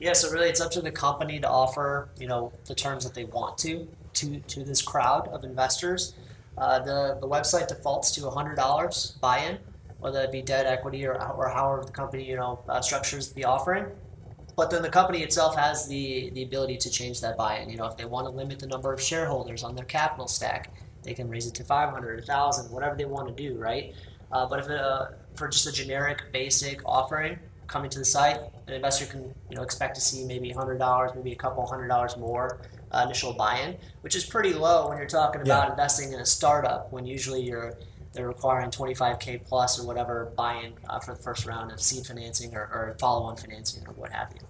Yeah, 0.00 0.12
so 0.12 0.30
really, 0.30 0.48
it's 0.48 0.60
up 0.60 0.70
to 0.72 0.80
the 0.80 0.92
company 0.92 1.40
to 1.40 1.48
offer 1.48 2.08
you 2.18 2.28
know 2.28 2.52
the 2.66 2.74
terms 2.74 3.04
that 3.04 3.14
they 3.14 3.24
want 3.24 3.58
to 3.58 3.88
to 4.14 4.38
to 4.40 4.64
this 4.64 4.82
crowd 4.82 5.28
of 5.28 5.44
investors. 5.44 6.14
Uh, 6.56 6.78
the 6.80 7.18
the 7.20 7.26
website 7.26 7.68
defaults 7.68 8.10
to 8.12 8.28
hundred 8.30 8.56
dollars 8.56 9.16
buy-in, 9.20 9.58
whether 9.98 10.22
it 10.22 10.32
be 10.32 10.42
debt, 10.42 10.66
equity, 10.66 11.04
or 11.06 11.14
or 11.32 11.48
however 11.48 11.84
the 11.84 11.92
company 11.92 12.24
you 12.24 12.36
know 12.36 12.60
uh, 12.68 12.80
structures 12.80 13.32
the 13.32 13.44
offering. 13.44 13.86
But 14.56 14.70
then 14.70 14.82
the 14.82 14.88
company 14.88 15.22
itself 15.22 15.56
has 15.56 15.88
the 15.88 16.30
the 16.30 16.42
ability 16.44 16.76
to 16.78 16.90
change 16.90 17.20
that 17.20 17.36
buy-in. 17.36 17.68
You 17.68 17.76
know, 17.76 17.86
if 17.86 17.96
they 17.96 18.04
want 18.04 18.26
to 18.26 18.30
limit 18.30 18.58
the 18.60 18.66
number 18.66 18.92
of 18.92 19.00
shareholders 19.00 19.64
on 19.64 19.74
their 19.74 19.84
capital 19.84 20.28
stack, 20.28 20.72
they 21.02 21.14
can 21.14 21.28
raise 21.28 21.46
it 21.46 21.54
to 21.54 21.64
500, 21.64 22.18
1,000, 22.20 22.70
whatever 22.70 22.96
they 22.96 23.04
want 23.04 23.28
to 23.28 23.34
do, 23.50 23.56
right? 23.56 23.94
Uh, 24.30 24.46
but 24.46 24.58
if 24.60 24.68
uh, 24.68 25.06
for 25.36 25.48
just 25.48 25.66
a 25.66 25.72
generic, 25.72 26.32
basic 26.32 26.82
offering, 26.84 27.38
coming 27.68 27.88
to 27.90 27.98
the 28.00 28.04
site, 28.04 28.40
an 28.68 28.74
investor 28.74 29.06
can 29.06 29.34
you 29.50 29.56
know 29.56 29.62
expect 29.62 29.94
to 29.96 30.00
see 30.00 30.24
maybe 30.24 30.50
hundred 30.50 30.78
dollars, 30.78 31.10
maybe 31.14 31.32
a 31.32 31.36
couple 31.36 31.66
hundred 31.66 31.88
dollars 31.88 32.16
more 32.16 32.60
uh, 32.92 33.02
initial 33.04 33.32
buy-in, 33.32 33.76
which 34.02 34.14
is 34.14 34.24
pretty 34.24 34.52
low 34.52 34.88
when 34.88 34.98
you're 34.98 35.06
talking 35.06 35.40
about 35.40 35.66
yeah. 35.66 35.70
investing 35.70 36.12
in 36.12 36.20
a 36.20 36.26
startup. 36.26 36.92
When 36.92 37.06
usually 37.06 37.42
you're 37.42 37.74
they're 38.12 38.28
requiring 38.28 38.70
25k 38.70 39.44
plus 39.46 39.78
or 39.78 39.86
whatever 39.86 40.32
buy-in 40.36 40.72
uh, 40.88 40.98
for 40.98 41.14
the 41.14 41.22
first 41.22 41.46
round 41.46 41.70
of 41.70 41.80
seed 41.80 42.06
financing 42.06 42.54
or, 42.54 42.62
or 42.62 42.96
follow-on 42.98 43.36
financing 43.36 43.86
or 43.86 43.92
what 43.94 44.12
have 44.12 44.32
you. 44.34 44.40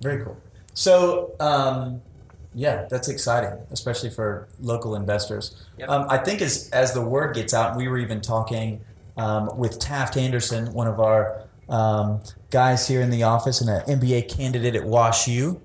Very 0.00 0.24
cool. 0.24 0.36
So. 0.74 1.34
Um, 1.40 2.02
yeah, 2.54 2.86
that's 2.90 3.08
exciting, 3.08 3.58
especially 3.70 4.10
for 4.10 4.46
local 4.60 4.94
investors. 4.94 5.64
Yep. 5.78 5.88
Um, 5.88 6.06
I 6.10 6.18
think 6.18 6.42
as 6.42 6.68
as 6.68 6.92
the 6.92 7.00
word 7.00 7.34
gets 7.34 7.54
out, 7.54 7.78
we 7.78 7.88
were 7.88 7.96
even 7.96 8.20
talking 8.20 8.82
um, 9.16 9.56
with 9.56 9.78
Taft 9.78 10.18
Anderson, 10.18 10.70
one 10.74 10.86
of 10.86 11.00
our 11.00 11.46
um, 11.70 12.20
guys 12.52 12.86
here 12.86 13.00
in 13.00 13.10
the 13.10 13.24
office 13.24 13.60
and 13.62 13.70
an 13.70 13.98
MBA 13.98 14.28
candidate 14.28 14.76
at 14.76 14.84
Wash 14.84 15.26
U. 15.26 15.60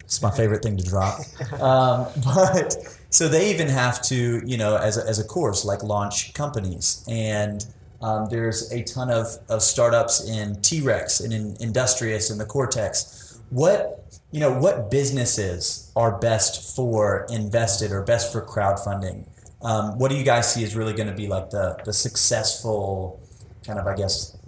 It's 0.00 0.20
my 0.22 0.30
favorite 0.30 0.62
thing 0.62 0.76
to 0.76 0.82
drop. 0.82 1.20
Um, 1.60 2.06
but 2.24 2.76
so 3.10 3.28
they 3.28 3.50
even 3.50 3.68
have 3.68 4.00
to, 4.02 4.40
you 4.46 4.56
know, 4.56 4.76
as 4.76 4.96
a, 4.96 5.06
as 5.06 5.18
a 5.18 5.24
course, 5.24 5.64
like 5.64 5.82
launch 5.82 6.32
companies. 6.32 7.04
And 7.08 7.64
um, 8.00 8.28
there's 8.30 8.72
a 8.72 8.82
ton 8.82 9.10
of, 9.10 9.26
of 9.48 9.62
startups 9.62 10.26
in 10.26 10.60
T-Rex 10.62 11.20
and 11.20 11.32
in 11.32 11.56
Industrious 11.60 12.30
and 12.30 12.40
the 12.40 12.46
Cortex. 12.46 13.40
What, 13.50 14.06
you 14.30 14.40
know, 14.40 14.52
what 14.52 14.90
businesses 14.90 15.92
are 15.94 16.18
best 16.18 16.74
for 16.74 17.26
nvsted 17.28 17.90
or 17.90 18.02
best 18.02 18.32
for 18.32 18.40
crowdfunding? 18.40 19.26
Um, 19.60 19.98
what 19.98 20.10
do 20.10 20.16
you 20.16 20.24
guys 20.24 20.54
see 20.54 20.62
is 20.62 20.74
really 20.74 20.94
going 20.94 21.08
to 21.08 21.14
be 21.14 21.26
like 21.26 21.50
the, 21.50 21.76
the 21.84 21.92
successful 21.92 23.20
kind 23.66 23.78
of, 23.78 23.86
I 23.86 23.94
guess, 23.94 24.38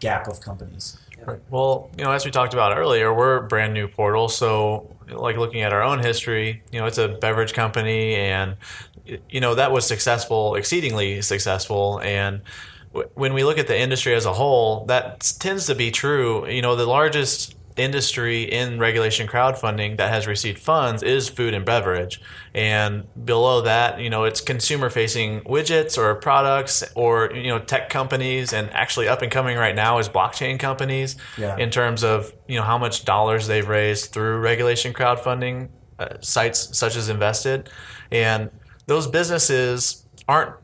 gap 0.00 0.28
of 0.28 0.40
companies? 0.40 0.98
Right. 1.26 1.40
Well, 1.50 1.90
you 1.98 2.04
know, 2.04 2.12
as 2.12 2.24
we 2.24 2.30
talked 2.30 2.54
about 2.54 2.76
earlier, 2.76 3.12
we're 3.12 3.36
a 3.36 3.46
brand 3.46 3.74
new 3.74 3.88
portal, 3.88 4.28
so 4.28 4.96
like 5.08 5.36
looking 5.36 5.60
at 5.62 5.72
our 5.72 5.82
own 5.82 5.98
history, 5.98 6.62
you 6.72 6.80
know, 6.80 6.86
it's 6.86 6.98
a 6.98 7.08
beverage 7.08 7.52
company, 7.52 8.14
and 8.14 8.56
you 9.28 9.40
know 9.40 9.54
that 9.54 9.70
was 9.70 9.86
successful, 9.86 10.54
exceedingly 10.54 11.20
successful, 11.20 12.00
and 12.02 12.42
when 13.14 13.34
we 13.34 13.44
look 13.44 13.58
at 13.58 13.66
the 13.68 13.78
industry 13.78 14.14
as 14.14 14.24
a 14.24 14.32
whole, 14.32 14.84
that 14.86 15.32
tends 15.38 15.66
to 15.66 15.74
be 15.74 15.90
true. 15.90 16.48
You 16.48 16.62
know, 16.62 16.74
the 16.74 16.86
largest 16.86 17.54
industry 17.80 18.42
in 18.42 18.78
regulation 18.78 19.26
crowdfunding 19.26 19.96
that 19.96 20.10
has 20.10 20.26
received 20.26 20.58
funds 20.58 21.02
is 21.02 21.28
food 21.28 21.54
and 21.54 21.64
beverage. 21.64 22.20
And 22.54 23.06
below 23.24 23.62
that, 23.62 24.00
you 24.00 24.10
know, 24.10 24.24
it's 24.24 24.40
consumer 24.40 24.90
facing 24.90 25.40
widgets 25.42 25.96
or 25.96 26.14
products 26.16 26.84
or, 26.94 27.32
you 27.34 27.48
know, 27.48 27.58
tech 27.58 27.88
companies. 27.88 28.52
And 28.52 28.70
actually, 28.70 29.08
up 29.08 29.22
and 29.22 29.30
coming 29.30 29.56
right 29.56 29.74
now 29.74 29.98
is 29.98 30.08
blockchain 30.08 30.58
companies 30.58 31.16
yeah. 31.38 31.56
in 31.56 31.70
terms 31.70 32.04
of, 32.04 32.32
you 32.48 32.56
know, 32.56 32.64
how 32.64 32.78
much 32.78 33.04
dollars 33.04 33.46
they've 33.46 33.68
raised 33.68 34.12
through 34.12 34.38
regulation 34.38 34.92
crowdfunding 34.92 35.68
uh, 35.98 36.16
sites 36.20 36.76
such 36.76 36.96
as 36.96 37.08
Nvsted. 37.08 37.68
And 38.10 38.50
those 38.86 39.06
businesses 39.06 40.06
aren't 40.26 40.54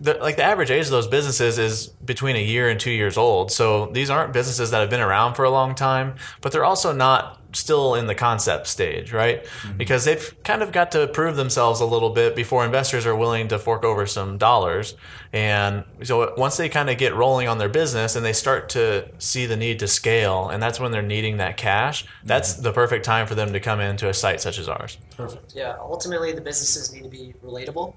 the, 0.00 0.14
like 0.14 0.36
the 0.36 0.44
average 0.44 0.70
age 0.70 0.84
of 0.84 0.90
those 0.90 1.08
businesses 1.08 1.58
is 1.58 1.88
between 1.88 2.36
a 2.36 2.42
year 2.42 2.68
and 2.68 2.78
two 2.78 2.90
years 2.90 3.16
old. 3.16 3.50
So 3.50 3.86
these 3.86 4.10
aren't 4.10 4.32
businesses 4.32 4.70
that 4.70 4.80
have 4.80 4.90
been 4.90 5.00
around 5.00 5.34
for 5.34 5.44
a 5.44 5.50
long 5.50 5.74
time, 5.74 6.14
but 6.40 6.52
they're 6.52 6.64
also 6.64 6.92
not 6.92 7.40
still 7.52 7.94
in 7.94 8.06
the 8.06 8.14
concept 8.14 8.66
stage, 8.66 9.12
right? 9.12 9.44
Mm-hmm. 9.44 9.78
Because 9.78 10.04
they've 10.04 10.34
kind 10.44 10.62
of 10.62 10.70
got 10.70 10.92
to 10.92 11.08
prove 11.08 11.36
themselves 11.36 11.80
a 11.80 11.86
little 11.86 12.10
bit 12.10 12.36
before 12.36 12.64
investors 12.64 13.06
are 13.06 13.16
willing 13.16 13.48
to 13.48 13.58
fork 13.58 13.84
over 13.84 14.06
some 14.06 14.38
dollars. 14.38 14.94
And 15.32 15.84
so 16.04 16.34
once 16.36 16.58
they 16.58 16.68
kind 16.68 16.90
of 16.90 16.98
get 16.98 17.14
rolling 17.14 17.48
on 17.48 17.58
their 17.58 17.68
business 17.68 18.16
and 18.16 18.24
they 18.24 18.34
start 18.34 18.68
to 18.70 19.08
see 19.18 19.46
the 19.46 19.56
need 19.56 19.78
to 19.80 19.88
scale, 19.88 20.48
and 20.48 20.62
that's 20.62 20.78
when 20.78 20.92
they're 20.92 21.02
needing 21.02 21.38
that 21.38 21.56
cash, 21.56 22.04
that's 22.22 22.54
mm-hmm. 22.54 22.64
the 22.64 22.72
perfect 22.72 23.04
time 23.04 23.26
for 23.26 23.34
them 23.34 23.52
to 23.52 23.60
come 23.60 23.80
into 23.80 24.08
a 24.08 24.14
site 24.14 24.40
such 24.40 24.58
as 24.58 24.68
ours. 24.68 24.98
Perfect. 25.16 25.54
Yeah, 25.56 25.76
ultimately 25.80 26.32
the 26.32 26.42
businesses 26.42 26.92
need 26.92 27.02
to 27.02 27.08
be 27.08 27.34
relatable 27.42 27.94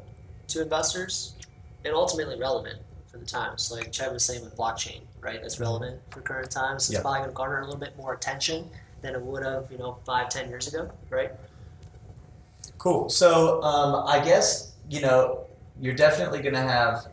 to 0.47 0.61
investors 0.61 1.35
and 1.85 1.93
ultimately 1.93 2.37
relevant 2.37 2.79
for 3.07 3.17
the 3.17 3.25
times. 3.25 3.71
Like 3.71 3.91
Chad 3.91 4.11
was 4.11 4.23
saying 4.23 4.43
with 4.43 4.55
blockchain, 4.55 5.01
right? 5.19 5.41
That's 5.41 5.59
relevant 5.59 5.99
for 6.09 6.21
current 6.21 6.49
times. 6.51 6.83
It's 6.83 6.93
yep. 6.93 7.01
probably 7.01 7.19
going 7.19 7.29
to 7.29 7.35
garner 7.35 7.59
a 7.59 7.65
little 7.65 7.79
bit 7.79 7.95
more 7.97 8.13
attention 8.13 8.69
than 9.01 9.15
it 9.15 9.21
would 9.21 9.43
have, 9.43 9.67
you 9.71 9.77
know, 9.77 9.97
five, 10.05 10.29
ten 10.29 10.49
years 10.49 10.67
ago, 10.67 10.91
right? 11.09 11.31
Cool. 12.77 13.09
So 13.09 13.61
um, 13.61 14.07
I 14.07 14.23
guess 14.23 14.73
you 14.89 15.01
know 15.01 15.45
you're 15.79 15.93
definitely 15.93 16.41
going 16.41 16.55
to 16.55 16.61
have 16.61 17.05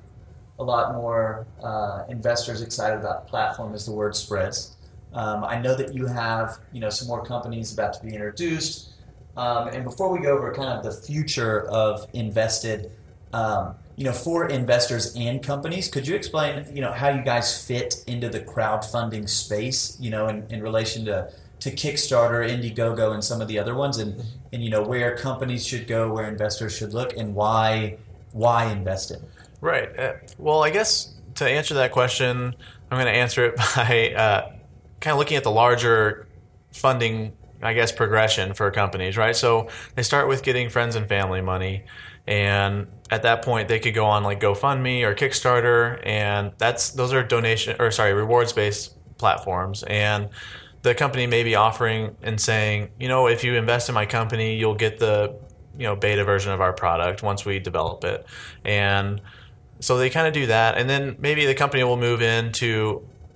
a 0.58 0.64
lot 0.64 0.94
more 0.94 1.46
uh, 1.62 2.04
investors 2.08 2.62
excited 2.62 2.98
about 2.98 3.24
the 3.24 3.30
platform 3.30 3.74
as 3.74 3.86
the 3.86 3.92
word 3.92 4.16
spreads. 4.16 4.76
Um, 5.12 5.44
I 5.44 5.60
know 5.60 5.74
that 5.74 5.94
you 5.94 6.06
have 6.06 6.58
you 6.72 6.80
know 6.80 6.90
some 6.90 7.08
more 7.08 7.24
companies 7.24 7.72
about 7.72 7.92
to 7.94 8.02
be 8.04 8.12
introduced. 8.12 8.92
Um, 9.36 9.68
and 9.68 9.84
before 9.84 10.10
we 10.10 10.20
go 10.20 10.36
over 10.36 10.52
kind 10.52 10.68
of 10.68 10.82
the 10.82 10.90
future 10.90 11.68
of 11.68 12.10
nvsted, 12.12 12.90
um, 13.32 13.76
you 13.98 14.04
know, 14.04 14.12
for 14.12 14.48
investors 14.48 15.12
and 15.16 15.42
companies, 15.42 15.88
could 15.88 16.06
you 16.06 16.14
explain, 16.14 16.64
you 16.72 16.80
know, 16.80 16.92
how 16.92 17.08
you 17.08 17.20
guys 17.20 17.66
fit 17.66 18.04
into 18.06 18.28
the 18.28 18.38
crowdfunding 18.38 19.28
space, 19.28 19.96
you 19.98 20.08
know, 20.08 20.28
in, 20.28 20.46
in 20.50 20.62
relation 20.62 21.04
to, 21.06 21.32
to 21.58 21.70
Kickstarter, 21.72 22.48
Indiegogo, 22.48 23.12
and 23.12 23.24
some 23.24 23.40
of 23.40 23.48
the 23.48 23.58
other 23.58 23.74
ones, 23.74 23.98
and, 23.98 24.22
and 24.52 24.62
you 24.62 24.70
know, 24.70 24.84
where 24.84 25.16
companies 25.16 25.66
should 25.66 25.88
go, 25.88 26.12
where 26.12 26.28
investors 26.28 26.76
should 26.76 26.94
look, 26.94 27.16
and 27.16 27.34
why 27.34 27.98
why 28.30 28.70
invest 28.70 29.10
in? 29.10 29.18
Right. 29.60 29.98
Uh, 29.98 30.12
well, 30.38 30.62
I 30.62 30.70
guess 30.70 31.12
to 31.34 31.48
answer 31.48 31.74
that 31.74 31.90
question, 31.90 32.54
I'm 32.92 32.96
going 32.96 33.12
to 33.12 33.18
answer 33.18 33.46
it 33.46 33.56
by 33.74 34.12
uh, 34.14 34.52
kind 35.00 35.12
of 35.12 35.18
looking 35.18 35.36
at 35.36 35.42
the 35.42 35.50
larger 35.50 36.28
funding, 36.72 37.32
I 37.62 37.74
guess, 37.74 37.90
progression 37.90 38.54
for 38.54 38.70
companies, 38.70 39.16
right? 39.16 39.34
So 39.34 39.70
they 39.96 40.04
start 40.04 40.28
with 40.28 40.44
getting 40.44 40.68
friends 40.68 40.94
and 40.94 41.08
family 41.08 41.40
money 41.40 41.82
and 42.28 42.86
at 43.10 43.22
that 43.22 43.40
point 43.42 43.68
they 43.68 43.78
could 43.78 43.94
go 43.94 44.04
on 44.04 44.22
like 44.22 44.38
GoFundMe 44.38 45.02
or 45.02 45.14
Kickstarter, 45.14 46.00
and 46.06 46.52
that's 46.58 46.90
those 46.90 47.12
are 47.14 47.22
donation 47.22 47.74
or 47.80 47.90
sorry 47.90 48.12
rewards 48.12 48.52
based 48.52 48.94
platforms, 49.16 49.82
and 49.84 50.28
the 50.82 50.94
company 50.94 51.26
may 51.26 51.42
be 51.42 51.54
offering 51.54 52.16
and 52.22 52.38
saying, 52.38 52.90
you 53.00 53.08
know, 53.08 53.26
if 53.26 53.42
you 53.42 53.54
invest 53.54 53.88
in 53.88 53.94
my 53.94 54.04
company, 54.04 54.56
you'll 54.56 54.74
get 54.74 54.98
the 54.98 55.34
you 55.76 55.84
know 55.84 55.96
beta 55.96 56.22
version 56.22 56.52
of 56.52 56.60
our 56.60 56.74
product 56.74 57.22
once 57.22 57.46
we 57.46 57.58
develop 57.58 58.04
it, 58.04 58.26
and 58.62 59.22
so 59.80 59.96
they 59.96 60.10
kind 60.10 60.26
of 60.26 60.34
do 60.34 60.46
that, 60.46 60.76
and 60.76 60.88
then 60.88 61.16
maybe 61.18 61.46
the 61.46 61.54
company 61.54 61.82
will 61.82 61.96
move 61.96 62.20
into 62.20 62.66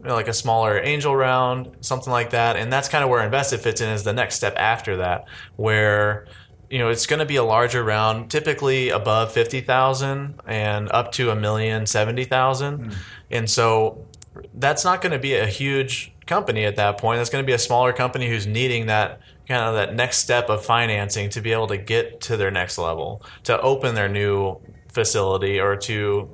you 0.02 0.08
know, 0.08 0.14
like 0.14 0.28
a 0.28 0.34
smaller 0.34 0.78
angel 0.78 1.16
round, 1.16 1.76
something 1.80 2.12
like 2.12 2.30
that, 2.30 2.56
and 2.56 2.70
that's 2.70 2.90
kind 2.90 3.02
of 3.02 3.08
where 3.08 3.26
nvsted 3.26 3.61
fits 3.61 3.80
in 3.80 3.88
as 3.88 4.04
the 4.04 4.12
next 4.12 4.34
step 4.34 4.54
after 4.58 4.99
that, 4.99 5.25
where 5.56 6.26
you 6.73 6.79
know, 6.79 6.88
it's 6.88 7.05
going 7.05 7.21
to 7.21 7.26
be 7.26 7.37
a 7.37 7.45
larger 7.45 7.85
round, 7.85 8.31
typically 8.31 8.88
above 8.88 9.31
50,000 9.31 10.41
and 10.47 10.91
up 10.91 11.12
to 11.12 11.29
a 11.29 11.37
million, 11.37 11.85
70,000. 11.85 12.79
Mm. 12.79 12.95
And 13.31 13.50
so 13.50 14.07
that's 14.55 14.83
not 14.83 15.02
going 15.02 15.12
to 15.12 15.19
be 15.19 15.35
a 15.35 15.45
huge 15.45 16.14
company 16.25 16.64
at 16.64 16.76
that 16.76 16.97
point. 16.97 17.19
That's 17.19 17.29
going 17.29 17.45
to 17.45 17.47
be 17.47 17.52
a 17.52 17.59
smaller 17.59 17.93
company 17.93 18.26
who's 18.26 18.47
needing 18.47 18.87
that 18.87 19.21
kind 19.47 19.61
of 19.61 19.75
that 19.75 19.95
next 19.95 20.17
step 20.17 20.49
of 20.49 20.64
financing 20.64 21.29
to 21.31 21.43
be 21.43 21.52
able 21.52 21.67
to 21.67 21.76
get 21.76 22.23
to 22.23 22.38
their 22.38 22.50
next 22.50 22.79
level, 22.79 23.23
to 23.45 23.61
open 23.61 23.95
their 23.95 24.09
new 24.09 24.59
facility 24.88 25.61
or 25.61 25.76
to 25.76 26.31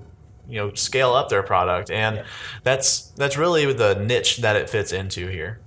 you 0.49 0.57
know 0.57 0.73
scale 0.75 1.15
up 1.15 1.29
their 1.29 1.43
product 1.43 1.91
and 1.91 2.17
yeah. 2.17 2.25
that's 2.65 3.11
that's 3.11 3.37
really 3.37 3.71
the 3.73 3.95
niche 3.97 4.39
that 4.39 4.57
it 4.57 4.69
fits 4.69 4.93
into 4.93 5.29
here 5.29 5.61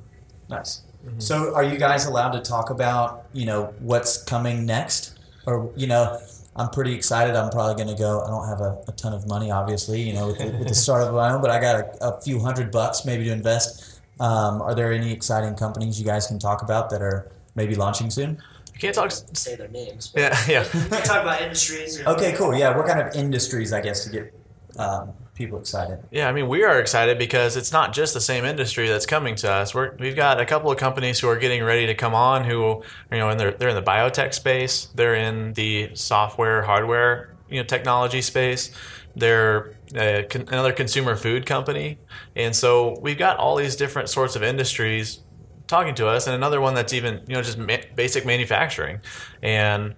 nice 0.50 0.82
Mm-hmm. 1.06 1.20
So, 1.20 1.54
are 1.56 1.64
you 1.64 1.78
guys 1.78 2.06
allowed 2.06 2.32
to 2.32 2.40
talk 2.40 2.70
about 2.70 3.26
you 3.34 3.46
know 3.46 3.74
what's 3.80 4.24
coming 4.24 4.66
next, 4.66 5.18
or 5.46 5.72
you 5.76 5.88
know? 5.88 6.20
I'm 6.54 6.70
pretty 6.70 6.94
excited. 6.94 7.34
I'm 7.34 7.50
probably 7.50 7.82
going 7.82 7.96
to 7.96 8.00
go. 8.00 8.22
I 8.22 8.28
don't 8.30 8.46
have 8.46 8.60
a, 8.60 8.78
a, 8.88 8.92
ton 8.92 9.14
of 9.14 9.26
money, 9.26 9.52
obviously, 9.52 10.02
you 10.02 10.14
know, 10.14 10.28
with 10.28 10.38
the, 10.38 10.48
with 10.48 10.68
the 10.68 10.76
start 10.86 11.02
of 11.02 11.14
my 11.14 11.32
own, 11.32 11.42
but 11.42 11.50
I 11.50 11.62
got 11.62 11.80
a, 11.80 12.08
a 12.08 12.22
few 12.22 12.42
hundred 12.42 12.72
bucks 12.72 13.06
maybe 13.06 13.24
to 13.24 13.32
invest. 13.32 14.02
Um, 14.20 14.62
are 14.62 14.76
there 14.76 14.92
any 14.92 15.12
exciting 15.12 15.56
companies 15.56 16.00
you 16.00 16.06
guys 16.06 16.28
can 16.28 16.40
talk 16.40 16.62
about 16.62 16.90
that 16.92 17.02
are 17.02 17.32
maybe 17.56 17.74
launching 17.74 18.10
soon? 18.10 18.42
You 18.74 18.80
can't 18.80 18.94
talk. 18.94 19.12
Say 19.12 19.56
their 19.56 19.70
names. 19.70 20.14
Yeah, 20.16 20.38
yeah. 20.48 20.64
you 20.66 20.90
can 20.90 21.04
talk 21.04 21.22
about 21.22 21.42
industries. 21.42 22.06
Okay, 22.06 22.34
cool. 22.34 22.56
Yeah, 22.56 22.76
what 22.76 22.86
kind 22.86 23.00
of 23.00 23.16
industries, 23.16 23.74
I 23.74 23.82
guess, 23.82 24.06
to 24.06 24.12
get 24.12 24.34
um, 24.78 25.14
people 25.42 25.60
excited. 25.60 26.00
Yeah, 26.12 26.28
I 26.30 26.34
mean, 26.34 26.48
we 26.48 26.64
are 26.64 26.80
excited 26.80 27.18
because 27.18 27.58
it's 27.58 27.72
not 27.72 27.94
just 27.94 28.14
the 28.14 28.22
same 28.22 28.46
industry 28.46 28.88
that's 28.88 29.06
coming 29.06 29.36
to 29.38 29.52
us. 29.52 29.74
We're, 29.74 29.96
we've 29.96 30.16
got 30.16 30.40
a 30.40 30.46
couple 30.46 30.72
of 30.72 30.78
companies 30.78 31.20
who 31.20 31.28
are 31.28 31.38
getting 31.38 31.64
ready 31.64 31.88
to 31.88 31.96
come 31.96 32.14
on 32.14 32.44
who, 32.44 32.84
you 33.12 33.18
know, 33.18 33.30
in 33.30 33.38
their, 33.38 33.52
they're 33.52 33.70
in 33.70 33.76
the 33.76 33.82
biotech 33.82 34.34
space, 34.34 34.86
they're 34.96 35.16
in 35.16 35.54
the 35.54 35.92
software, 35.96 36.62
hardware, 36.62 37.36
you 37.50 37.58
know, 37.58 37.64
technology 37.64 38.22
space. 38.22 38.72
They're 39.16 39.74
uh, 39.96 40.22
con- 40.30 40.48
another 40.48 40.72
consumer 40.72 41.16
food 41.16 41.46
company. 41.46 41.98
And 42.36 42.56
so 42.56 42.98
we've 43.02 43.18
got 43.18 43.38
all 43.38 43.56
these 43.56 43.76
different 43.76 44.10
sorts 44.10 44.36
of 44.36 44.44
industries 44.44 45.20
talking 45.68 45.96
to 45.96 46.08
us 46.08 46.28
and 46.28 46.36
another 46.36 46.60
one 46.60 46.74
that's 46.74 46.92
even 46.92 47.24
you 47.28 47.34
know 47.34 47.42
just 47.42 47.58
ma- 47.58 47.78
basic 47.96 48.26
manufacturing 48.26 49.00
and 49.42 49.96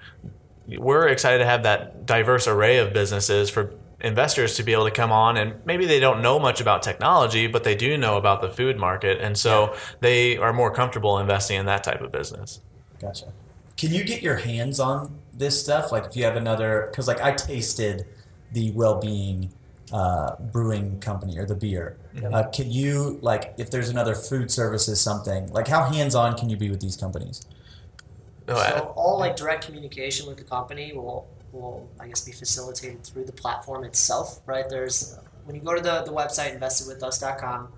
we're 0.68 1.08
excited 1.08 1.40
to 1.40 1.46
have 1.46 1.64
that 1.64 2.06
diverse 2.06 2.48
array 2.48 2.78
of 2.78 2.94
businesses 2.94 3.50
for 3.50 3.74
investors 4.04 4.56
to 4.58 4.64
be 4.64 4.74
able 4.74 4.86
to 4.86 4.92
come 4.92 5.12
on 5.12 5.38
and 5.38 5.54
maybe 5.66 5.86
they 5.86 6.00
don't 6.00 6.22
know 6.22 6.38
much 6.38 6.60
about 6.60 6.84
technology, 6.84 7.48
but 7.48 7.64
they 7.64 7.76
do 7.76 7.98
know 7.98 8.18
about 8.18 8.42
the 8.42 8.50
food 8.50 8.78
market. 8.78 9.20
And 9.22 9.38
so 9.38 9.72
yeah. 9.72 9.80
they 10.02 10.38
are 10.38 10.54
more 10.54 10.72
comfortable 10.72 11.18
investing 11.20 11.58
in 11.58 11.66
that 11.68 11.84
type 11.84 12.02
of 12.02 12.12
business. 12.12 12.60
Gotcha. 13.00 13.34
Can 13.78 13.92
you 13.92 14.04
get 14.04 14.22
your 14.22 14.38
hands 14.38 14.80
on 14.80 15.20
this 15.34 15.60
stuff? 15.60 15.92
Like 15.92 16.06
if 16.06 16.16
you 16.16 16.26
have 16.26 16.36
another, 16.36 16.88
because 16.92 17.08
like 17.08 17.22
I 17.22 17.32
tasted 17.32 18.06
the 18.52 18.72
well-being 18.72 19.52
uh, 19.92 20.36
brewing 20.38 21.00
company 21.00 21.38
or 21.38 21.46
the 21.46 21.56
beer. 21.56 21.98
Mm-hmm. 22.16 22.34
Uh, 22.34 22.44
can 22.50 22.72
you 22.72 23.20
like 23.22 23.54
if 23.58 23.70
there's 23.72 23.90
another 23.90 24.16
food 24.16 24.50
services 24.50 25.00
something 25.00 25.52
like 25.52 25.68
how 25.68 25.84
hands-on 25.84 26.38
can 26.38 26.50
you 26.50 26.58
be 26.58 26.70
with 26.70 26.82
these 26.82 26.98
companies? 26.98 27.46
so 28.48 28.94
all 28.98 29.20
like 29.20 29.38
direct 29.38 29.66
communication 29.66 30.28
with 30.28 30.38
the 30.38 30.44
company 30.44 30.92
will 30.94 31.28
will, 31.54 31.90
I 32.00 32.08
guess, 32.08 32.22
be 32.22 32.32
facilitated 32.32 33.04
through 33.04 33.26
the 33.26 33.32
platform 33.32 33.84
itself, 33.84 34.42
right? 34.46 34.68
There's 34.68 35.18
when 35.46 35.56
you 35.56 35.62
go 35.62 35.76
to 35.76 35.82
the, 35.82 36.04
the 36.04 36.12
website 36.12 36.58
nvstedwithus.com, 36.60 37.70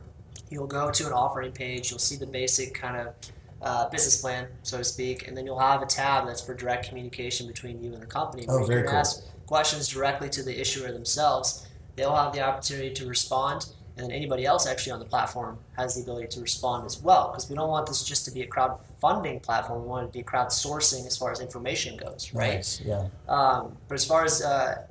you'll 0.50 0.68
go 0.68 0.92
to 0.92 1.08
an 1.08 1.14
offering 1.14 1.52
page. 1.52 1.90
You'll 1.90 2.00
see 2.00 2.16
the 2.16 2.28
basic 2.28 2.74
kind 2.74 3.08
of 3.08 3.14
uh, 3.62 3.90
business 3.90 4.22
plan, 4.22 4.48
so 4.64 4.78
to 4.78 4.84
speak, 4.84 5.28
and 5.28 5.36
then 5.36 5.46
you'll 5.46 5.60
have 5.60 5.82
a 5.82 5.86
tab 5.86 6.28
that's 6.28 6.42
for 6.42 6.54
direct 6.54 6.88
communication 6.88 7.48
between 7.48 7.84
you 7.84 7.94
and 7.94 8.02
the 8.02 8.08
company. 8.08 8.46
Oh, 8.48 8.60
where 8.60 8.68
very 8.68 8.80
you 8.80 8.84
can 8.86 8.92
cool. 8.92 9.00
ask 9.00 9.24
questions 9.48 9.88
directly 9.88 10.30
to 10.30 10.44
the 10.44 10.60
issuer 10.60 10.92
themselves. 10.92 11.68
They'll 11.96 12.16
have 12.16 12.34
the 12.34 12.42
opportunity 12.42 12.94
to 12.94 13.08
respond, 13.08 13.68
and 13.98 14.06
then 14.06 14.12
anybody 14.12 14.46
else 14.46 14.68
actually 14.68 14.92
on 14.92 15.00
the 15.00 15.06
platform 15.06 15.58
has 15.78 15.96
the 15.96 16.02
ability 16.02 16.28
to 16.28 16.42
respond 16.42 16.86
as 16.86 17.02
well. 17.02 17.30
Because 17.30 17.50
we 17.50 17.56
don't 17.56 17.70
want 17.70 17.88
this 17.88 18.04
just 18.04 18.26
to 18.26 18.32
be 18.32 18.42
a 18.42 18.48
crowdfunding 18.48 19.42
platform. 19.42 19.84
We 19.84 19.88
want 19.88 20.04
it 20.04 20.12
to 20.12 20.18
be 20.20 20.24
crowdsourcing 20.24 21.06
as 21.06 21.18
far 21.18 21.32
as 21.32 21.40
information 21.40 21.96
goes, 21.96 22.34
right? 22.34 22.56
Nice, 22.56 22.82
Yeah. 22.82 23.08
Um, 23.30 23.78
but 23.88 23.96
as 23.96 24.06
far 24.06 24.26
as 24.26 24.42
uh, 24.42 24.86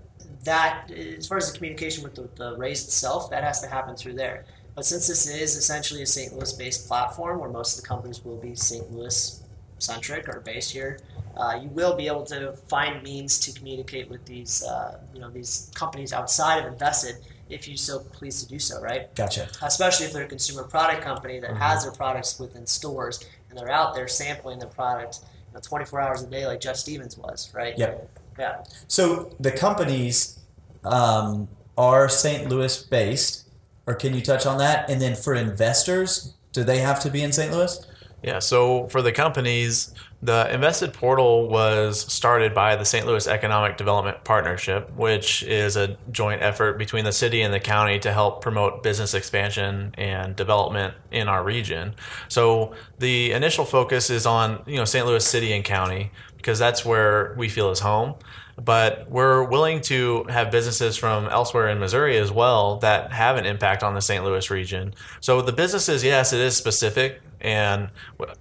that, 0.44 0.90
as 0.90 1.26
far 1.26 1.36
as 1.36 1.50
the 1.50 1.56
communication 1.56 2.02
with 2.02 2.14
the, 2.14 2.28
the 2.36 2.56
raise 2.56 2.84
itself, 2.84 3.30
that 3.30 3.44
has 3.44 3.60
to 3.60 3.68
happen 3.68 3.94
through 3.94 4.14
there. 4.14 4.46
But 4.74 4.86
since 4.86 5.06
this 5.06 5.28
is 5.28 5.56
essentially 5.56 6.02
a 6.02 6.06
St. 6.06 6.32
Louis-based 6.32 6.88
platform, 6.88 7.40
where 7.40 7.50
most 7.50 7.76
of 7.76 7.82
the 7.82 7.88
companies 7.88 8.24
will 8.24 8.38
be 8.38 8.54
St. 8.56 8.90
Louis-centric 8.90 10.28
or 10.28 10.40
based 10.40 10.72
here, 10.72 10.98
uh, 11.36 11.58
you 11.62 11.68
will 11.68 11.94
be 11.94 12.06
able 12.06 12.24
to 12.24 12.54
find 12.68 13.02
means 13.02 13.38
to 13.40 13.52
communicate 13.52 14.08
with 14.08 14.24
these, 14.24 14.64
uh, 14.64 14.98
you 15.12 15.20
know, 15.20 15.30
these 15.30 15.70
companies 15.74 16.12
outside 16.12 16.64
of 16.64 16.76
Nvsted, 16.76 17.18
if 17.48 17.68
you 17.68 17.76
so 17.76 17.98
please 17.98 18.42
to 18.42 18.48
do 18.48 18.58
so, 18.58 18.80
right? 18.80 19.14
Gotcha. 19.14 19.48
especially 19.62 20.06
if 20.06 20.12
they're 20.12 20.24
a 20.24 20.28
consumer 20.28 20.64
product 20.64 21.02
company 21.02 21.40
that 21.40 21.56
has 21.56 21.84
their 21.84 21.92
products 21.92 22.38
within 22.38 22.66
stores 22.66 23.24
and 23.48 23.58
they're 23.58 23.70
out 23.70 23.94
there 23.94 24.08
sampling 24.08 24.58
their 24.58 24.68
product 24.68 25.20
you 25.48 25.54
know, 25.54 25.60
24 25.60 26.00
hours 26.00 26.22
a 26.22 26.26
day 26.26 26.46
like 26.46 26.60
Jeff 26.60 26.76
Stevens 26.76 27.16
was, 27.18 27.52
right? 27.54 27.76
Yep. 27.78 28.10
Yeah. 28.38 28.64
So 28.88 29.30
the 29.38 29.52
companies 29.52 30.40
um, 30.84 31.48
are 31.76 32.08
St. 32.08 32.48
Louis 32.48 32.82
based, 32.82 33.48
or 33.86 33.94
can 33.94 34.14
you 34.14 34.20
touch 34.20 34.46
on 34.46 34.58
that? 34.58 34.88
And 34.90 35.00
then 35.00 35.14
for 35.14 35.34
investors, 35.34 36.34
do 36.52 36.64
they 36.64 36.78
have 36.78 37.00
to 37.00 37.10
be 37.10 37.22
in 37.22 37.32
St. 37.32 37.52
Louis? 37.52 37.86
Yeah, 38.22 38.38
so 38.38 38.88
for 38.88 39.02
the 39.02 39.12
companies, 39.12 39.92
the 40.24 40.46
Nvsted 40.50 40.94
Portal 40.94 41.50
was 41.50 42.10
started 42.10 42.54
by 42.54 42.76
the 42.76 42.84
St. 42.86 43.06
Louis 43.06 43.28
Economic 43.28 43.76
Development 43.76 44.24
Partnership, 44.24 44.90
which 44.96 45.42
is 45.42 45.76
a 45.76 45.98
joint 46.10 46.40
effort 46.40 46.78
between 46.78 47.04
the 47.04 47.12
city 47.12 47.42
and 47.42 47.52
the 47.52 47.60
county 47.60 47.98
to 47.98 48.10
help 48.10 48.40
promote 48.40 48.82
business 48.82 49.12
expansion 49.12 49.94
and 49.98 50.34
development 50.34 50.94
in 51.10 51.28
our 51.28 51.44
region. 51.44 51.94
So 52.28 52.72
the 52.98 53.32
initial 53.32 53.66
focus 53.66 54.08
is 54.08 54.24
on, 54.24 54.62
you 54.66 54.76
know, 54.76 54.86
St. 54.86 55.04
Louis 55.04 55.26
City 55.26 55.52
and 55.52 55.62
County 55.62 56.10
because 56.38 56.58
that's 56.58 56.86
where 56.86 57.34
we 57.36 57.50
feel 57.50 57.70
is 57.70 57.80
home. 57.80 58.14
But 58.56 59.10
we're 59.10 59.42
willing 59.42 59.82
to 59.82 60.24
have 60.24 60.50
businesses 60.50 60.96
from 60.96 61.26
elsewhere 61.26 61.68
in 61.68 61.78
Missouri 61.80 62.16
as 62.16 62.30
well 62.32 62.76
that 62.78 63.12
have 63.12 63.36
an 63.36 63.44
impact 63.44 63.82
on 63.82 63.94
the 63.94 64.00
St. 64.00 64.24
Louis 64.24 64.50
region. 64.50 64.94
So 65.20 65.42
the 65.42 65.52
businesses, 65.52 66.02
yes, 66.02 66.32
it 66.32 66.40
is 66.40 66.56
specific, 66.56 67.20
and 67.44 67.90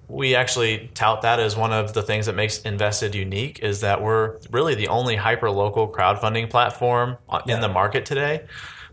we 0.08 0.34
actually 0.34 0.90
tout 0.94 1.22
that 1.22 1.40
as 1.40 1.56
one 1.58 1.74
of 1.74 1.94
the 1.94 2.02
things 2.02 2.26
that 2.26 2.36
makes 2.36 2.60
Nvsted 2.60 3.14
unique 3.14 3.60
is 3.60 3.82
that 3.82 4.02
we're 4.02 4.38
really 4.50 4.76
the 4.76 4.88
only 4.88 5.18
hyper 5.18 5.52
local 5.52 5.92
crowdfunding 5.92 6.50
platform 6.50 7.18
on- 7.28 7.48
in 7.50 7.60
the 7.60 7.68
market 7.68 8.06
today. 8.06 8.46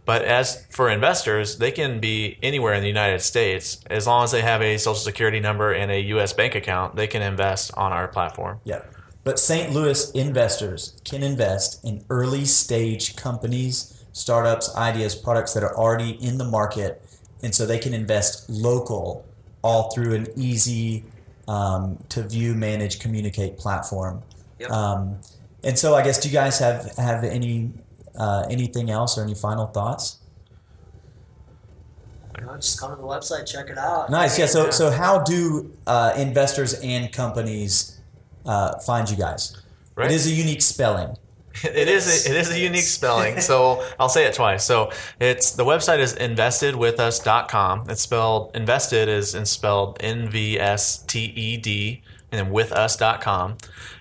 But 0.04 0.22
as 0.22 0.66
for 0.70 0.90
investors, 0.90 1.58
they 1.58 1.70
can 1.70 2.00
be 2.00 2.38
anywhere 2.42 2.74
in 2.74 2.82
the 2.82 2.88
United 2.88 3.20
States 3.20 3.78
as 3.88 4.06
long 4.06 4.24
as 4.24 4.32
they 4.32 4.40
have 4.40 4.60
a 4.60 4.76
social 4.76 4.94
security 4.94 5.38
number 5.38 5.72
and 5.72 5.92
a 5.92 6.00
U.S. 6.14 6.32
bank 6.32 6.56
account. 6.56 6.96
They 6.96 7.06
can 7.06 7.22
invest 7.22 7.70
on 7.74 7.92
our 7.92 8.08
platform. 8.08 8.58
Yeah. 8.64 8.82
But 9.22 9.38
St. 9.38 9.72
Louis 9.72 10.10
investors 10.12 11.00
can 11.04 11.22
invest 11.22 11.84
in 11.84 12.04
early 12.10 12.46
stage 12.46 13.14
companies, 13.14 14.02
startups, 14.12 14.74
ideas, 14.74 15.14
products 15.14 15.52
that 15.54 15.62
are 15.62 15.76
already 15.76 16.12
in 16.12 16.38
the 16.38 16.44
market. 16.44 17.02
And 17.42 17.54
so 17.54 17.64
they 17.64 17.78
can 17.78 17.94
invest 17.94 18.50
local 18.50 19.29
all 19.62 19.90
through 19.90 20.14
an 20.14 20.26
easy 20.36 21.04
um, 21.48 22.02
to 22.08 22.22
view, 22.22 22.54
manage, 22.54 23.00
communicate 23.00 23.58
platform. 23.58 24.22
Yep. 24.58 24.70
Um, 24.70 25.20
and 25.64 25.78
so 25.78 25.94
I 25.94 26.02
guess, 26.02 26.20
do 26.20 26.28
you 26.28 26.34
guys 26.34 26.58
have, 26.58 26.96
have 26.96 27.24
any 27.24 27.72
uh, 28.18 28.46
anything 28.50 28.90
else 28.90 29.16
or 29.16 29.22
any 29.22 29.34
final 29.34 29.66
thoughts? 29.66 30.18
You 32.38 32.46
know, 32.46 32.56
just 32.56 32.80
come 32.80 32.90
to 32.90 32.96
the 32.96 33.02
website, 33.02 33.46
check 33.46 33.70
it 33.70 33.78
out. 33.78 34.10
Nice. 34.10 34.38
Yeah. 34.38 34.46
So, 34.46 34.70
so 34.70 34.90
how 34.90 35.22
do 35.22 35.72
uh, 35.86 36.14
investors 36.16 36.74
and 36.74 37.12
companies 37.12 38.00
uh, 38.46 38.78
find 38.78 39.10
you 39.10 39.16
guys? 39.16 39.60
Right. 39.94 40.10
It 40.10 40.14
is 40.14 40.26
a 40.26 40.30
unique 40.30 40.62
spelling. 40.62 41.16
It 41.64 41.88
is 41.88 42.26
a, 42.26 42.30
it 42.30 42.36
is 42.36 42.50
a 42.50 42.58
unique 42.58 42.84
spelling. 42.84 43.40
So 43.40 43.84
I'll 44.00 44.08
say 44.08 44.24
it 44.26 44.34
twice. 44.34 44.64
So 44.64 44.90
it's 45.20 45.52
the 45.52 45.64
website 45.64 45.98
is 45.98 46.14
nvstedwithus.com. 46.14 47.90
It's 47.90 48.02
spelled 48.02 48.52
nvsted 48.54 49.08
is 49.08 49.34
and 49.34 49.46
spelled 49.46 49.98
N 50.00 50.28
V 50.28 50.58
S 50.58 50.98
T 50.98 51.20
E 51.24 51.56
D 51.56 52.02
and 52.32 52.46
then 52.46 52.54
withus.com. 52.54 53.56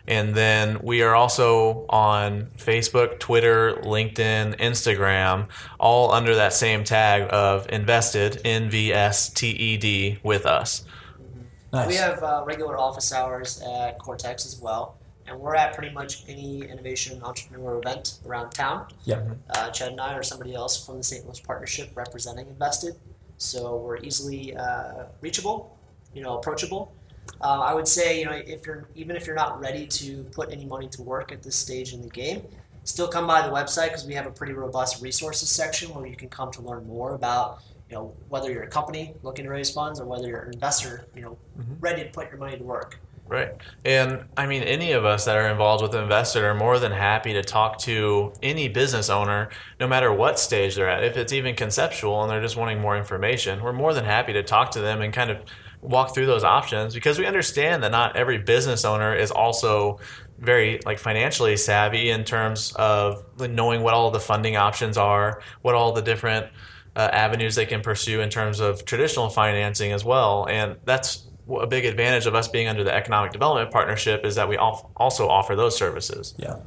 And 0.07 0.35
then 0.35 0.79
we 0.81 1.01
are 1.01 1.15
also 1.15 1.85
on 1.89 2.47
Facebook, 2.57 3.19
Twitter, 3.19 3.73
LinkedIn, 3.73 4.57
Instagram, 4.59 5.47
all 5.79 6.11
under 6.11 6.35
that 6.35 6.53
same 6.53 6.83
tag 6.83 7.27
of 7.31 7.67
nvsted 7.67 8.41
N 8.45 8.69
V 8.69 8.93
S 8.93 9.29
T 9.29 9.49
E 9.49 9.77
D 9.77 10.19
with 10.23 10.45
us. 10.45 10.83
Nice. 11.71 11.87
We 11.87 11.95
have 11.95 12.23
uh, 12.23 12.43
regular 12.45 12.77
office 12.79 13.13
hours 13.13 13.61
at 13.61 13.99
Cortex 13.99 14.45
as 14.45 14.59
well, 14.59 14.97
and 15.29 15.39
we're 15.39 15.55
at 15.55 15.73
pretty 15.73 15.93
much 15.93 16.23
any 16.27 16.61
innovation 16.61 17.21
entrepreneur 17.23 17.77
event 17.77 18.19
around 18.25 18.49
town. 18.51 18.87
Yep. 19.05 19.37
Uh, 19.51 19.69
Chad 19.69 19.89
and 19.89 20.01
I 20.01 20.15
or 20.15 20.23
somebody 20.23 20.55
else 20.55 20.83
from 20.85 20.97
the 20.97 21.03
St. 21.03 21.25
Louis 21.25 21.39
Partnership 21.39 21.91
representing 21.95 22.47
Nvsted, 22.47 22.95
so 23.37 23.77
we're 23.77 23.97
easily 23.97 24.55
uh, 24.57 25.05
reachable, 25.21 25.77
you 26.13 26.21
know, 26.21 26.37
approachable. 26.37 26.91
Uh, 27.41 27.59
I 27.61 27.73
would 27.73 27.87
say, 27.87 28.19
you 28.19 28.25
know, 28.25 28.31
if 28.31 28.65
you're 28.65 28.89
even 28.95 29.15
if 29.15 29.27
you're 29.27 29.35
not 29.35 29.59
ready 29.59 29.85
to 29.85 30.23
put 30.31 30.51
any 30.51 30.65
money 30.65 30.87
to 30.89 31.03
work 31.03 31.31
at 31.31 31.43
this 31.43 31.55
stage 31.55 31.93
in 31.93 32.01
the 32.01 32.09
game, 32.09 32.41
still 32.83 33.07
come 33.07 33.27
by 33.27 33.41
the 33.41 33.53
website 33.53 33.89
because 33.89 34.05
we 34.05 34.15
have 34.15 34.25
a 34.25 34.31
pretty 34.31 34.53
robust 34.53 35.01
resources 35.01 35.49
section 35.49 35.93
where 35.93 36.07
you 36.07 36.15
can 36.15 36.27
come 36.27 36.51
to 36.51 36.61
learn 36.61 36.87
more 36.87 37.13
about, 37.13 37.61
you 37.87 37.95
know, 37.95 38.13
whether 38.29 38.51
you're 38.51 38.63
a 38.63 38.67
company 38.67 39.13
looking 39.21 39.45
to 39.45 39.51
raise 39.51 39.69
funds 39.69 39.99
or 39.99 40.05
whether 40.05 40.27
you're 40.27 40.41
an 40.41 40.53
investor, 40.53 41.07
you 41.15 41.21
know, 41.21 41.37
ready 41.79 42.03
to 42.03 42.09
put 42.09 42.29
your 42.31 42.39
money 42.39 42.57
to 42.57 42.63
work. 42.63 42.99
Right. 43.29 43.51
And 43.85 44.25
I 44.35 44.47
mean, 44.47 44.63
any 44.63 44.93
of 44.93 45.05
us 45.05 45.25
that 45.25 45.37
are 45.37 45.49
involved 45.49 45.83
with 45.83 45.91
Nvsted 45.91 46.41
are 46.41 46.55
more 46.55 46.79
than 46.79 46.91
happy 46.91 47.31
to 47.33 47.43
talk 47.43 47.77
to 47.79 48.33
any 48.41 48.67
business 48.67 49.07
owner, 49.07 49.49
no 49.79 49.87
matter 49.87 50.11
what 50.11 50.39
stage 50.39 50.73
they're 50.75 50.89
at. 50.89 51.03
If 51.03 51.15
it's 51.15 51.31
even 51.31 51.55
conceptual 51.55 52.23
and 52.23 52.31
they're 52.31 52.41
just 52.41 52.57
wanting 52.57 52.81
more 52.81 52.97
information, 52.97 53.61
we're 53.61 53.71
more 53.71 53.93
than 53.93 54.03
happy 54.03 54.33
to 54.33 54.41
talk 54.41 54.71
to 54.71 54.81
them 54.81 55.01
and 55.01 55.13
kind 55.13 55.29
of 55.29 55.37
walk 55.81 56.15
through 56.15 56.25
those 56.25 56.43
options 56.43 56.95
because 56.95 57.19
we 57.19 57.27
understand 57.27 57.83
that 57.83 57.91
not 57.91 58.15
every 58.15 58.39
business 58.39 58.83
owner 58.83 59.15
is 59.15 59.29
also 59.29 59.99
very 60.39 60.79
like 60.83 60.97
financially 60.97 61.55
savvy 61.55 62.09
in 62.09 62.23
terms 62.23 62.73
of 62.77 63.23
knowing 63.39 63.83
what 63.83 63.93
all 63.93 64.09
the 64.09 64.19
funding 64.19 64.55
options 64.55 64.97
are, 64.97 65.39
what 65.61 65.75
all 65.75 65.93
the 65.93 66.01
different 66.01 66.47
uh, 66.95 67.09
avenues 67.13 67.53
they 67.53 67.67
can 67.67 67.81
pursue 67.81 68.21
in 68.21 68.29
terms 68.29 68.59
of 68.59 68.83
traditional 68.85 69.29
financing 69.29 69.91
as 69.91 70.03
well. 70.03 70.47
And 70.49 70.77
that's 70.85 71.28
a 71.57 71.67
big 71.67 71.85
advantage 71.85 72.25
of 72.25 72.35
us 72.35 72.47
being 72.47 72.67
under 72.67 72.83
the 72.83 72.93
economic 72.93 73.31
development 73.31 73.71
partnership 73.71 74.25
is 74.25 74.35
that 74.35 74.47
we 74.47 74.57
also 74.57 75.27
offer 75.27 75.55
those 75.55 75.75
services. 75.77 76.35
Yeah. 76.37 76.57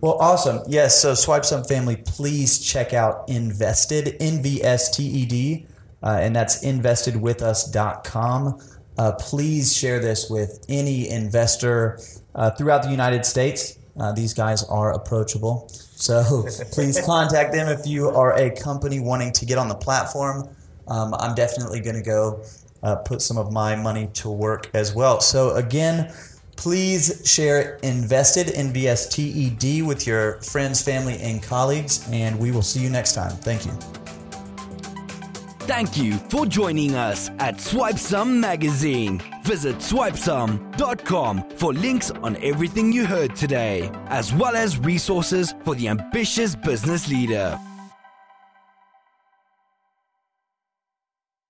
Well, 0.00 0.18
awesome. 0.20 0.60
Yes. 0.68 1.00
So, 1.00 1.14
Swipe 1.14 1.44
Some 1.46 1.64
Family, 1.64 1.96
please 1.96 2.58
check 2.58 2.92
out 2.92 3.26
Nvsted, 3.28 4.16
N 4.20 4.42
V 4.42 4.62
S 4.62 4.94
T 4.94 5.02
E 5.02 5.24
D, 5.24 5.66
uh, 6.02 6.18
and 6.20 6.36
that's 6.36 6.62
nvstedwithus.com. 6.64 8.60
Uh, 8.96 9.12
please 9.12 9.74
share 9.74 9.98
this 10.00 10.28
with 10.28 10.64
any 10.68 11.08
investor 11.08 11.98
uh, 12.34 12.50
throughout 12.50 12.82
the 12.82 12.90
United 12.90 13.24
States. 13.24 13.78
Uh, 13.98 14.12
these 14.12 14.34
guys 14.34 14.62
are 14.64 14.92
approachable. 14.92 15.68
So, 15.70 16.44
please 16.72 17.00
contact 17.04 17.54
them 17.54 17.68
if 17.68 17.86
you 17.86 18.10
are 18.10 18.34
a 18.36 18.50
company 18.50 19.00
wanting 19.00 19.32
to 19.32 19.46
get 19.46 19.56
on 19.56 19.68
the 19.68 19.74
platform. 19.74 20.54
Um, 20.86 21.14
I'm 21.14 21.34
definitely 21.34 21.80
going 21.80 21.96
to 21.96 22.02
go 22.02 22.42
uh, 22.84 22.96
put 22.96 23.20
some 23.22 23.38
of 23.38 23.52
my 23.52 23.74
money 23.74 24.08
to 24.14 24.30
work 24.30 24.70
as 24.74 24.94
well. 24.94 25.20
So, 25.20 25.54
again, 25.56 26.12
Please 26.56 27.22
share 27.24 27.76
Invested, 27.82 28.48
NVSTED, 28.48 29.82
with 29.82 30.06
your 30.06 30.40
friends, 30.42 30.82
family, 30.82 31.18
and 31.20 31.42
colleagues, 31.42 32.08
and 32.10 32.38
we 32.38 32.50
will 32.50 32.62
see 32.62 32.80
you 32.80 32.90
next 32.90 33.14
time. 33.14 33.32
Thank 33.32 33.66
you. 33.66 33.72
Thank 35.66 35.96
you 35.96 36.14
for 36.28 36.44
joining 36.44 36.94
us 36.94 37.30
at 37.38 37.58
Swipe 37.58 37.98
Some 37.98 38.38
Magazine. 38.38 39.22
Visit 39.44 39.80
swipesome.com 39.80 41.50
for 41.56 41.72
links 41.72 42.10
on 42.10 42.36
everything 42.42 42.92
you 42.92 43.06
heard 43.06 43.34
today, 43.34 43.90
as 44.08 44.32
well 44.32 44.54
as 44.56 44.78
resources 44.78 45.54
for 45.64 45.74
the 45.74 45.88
ambitious 45.88 46.54
business 46.54 47.08
leader. 47.08 47.58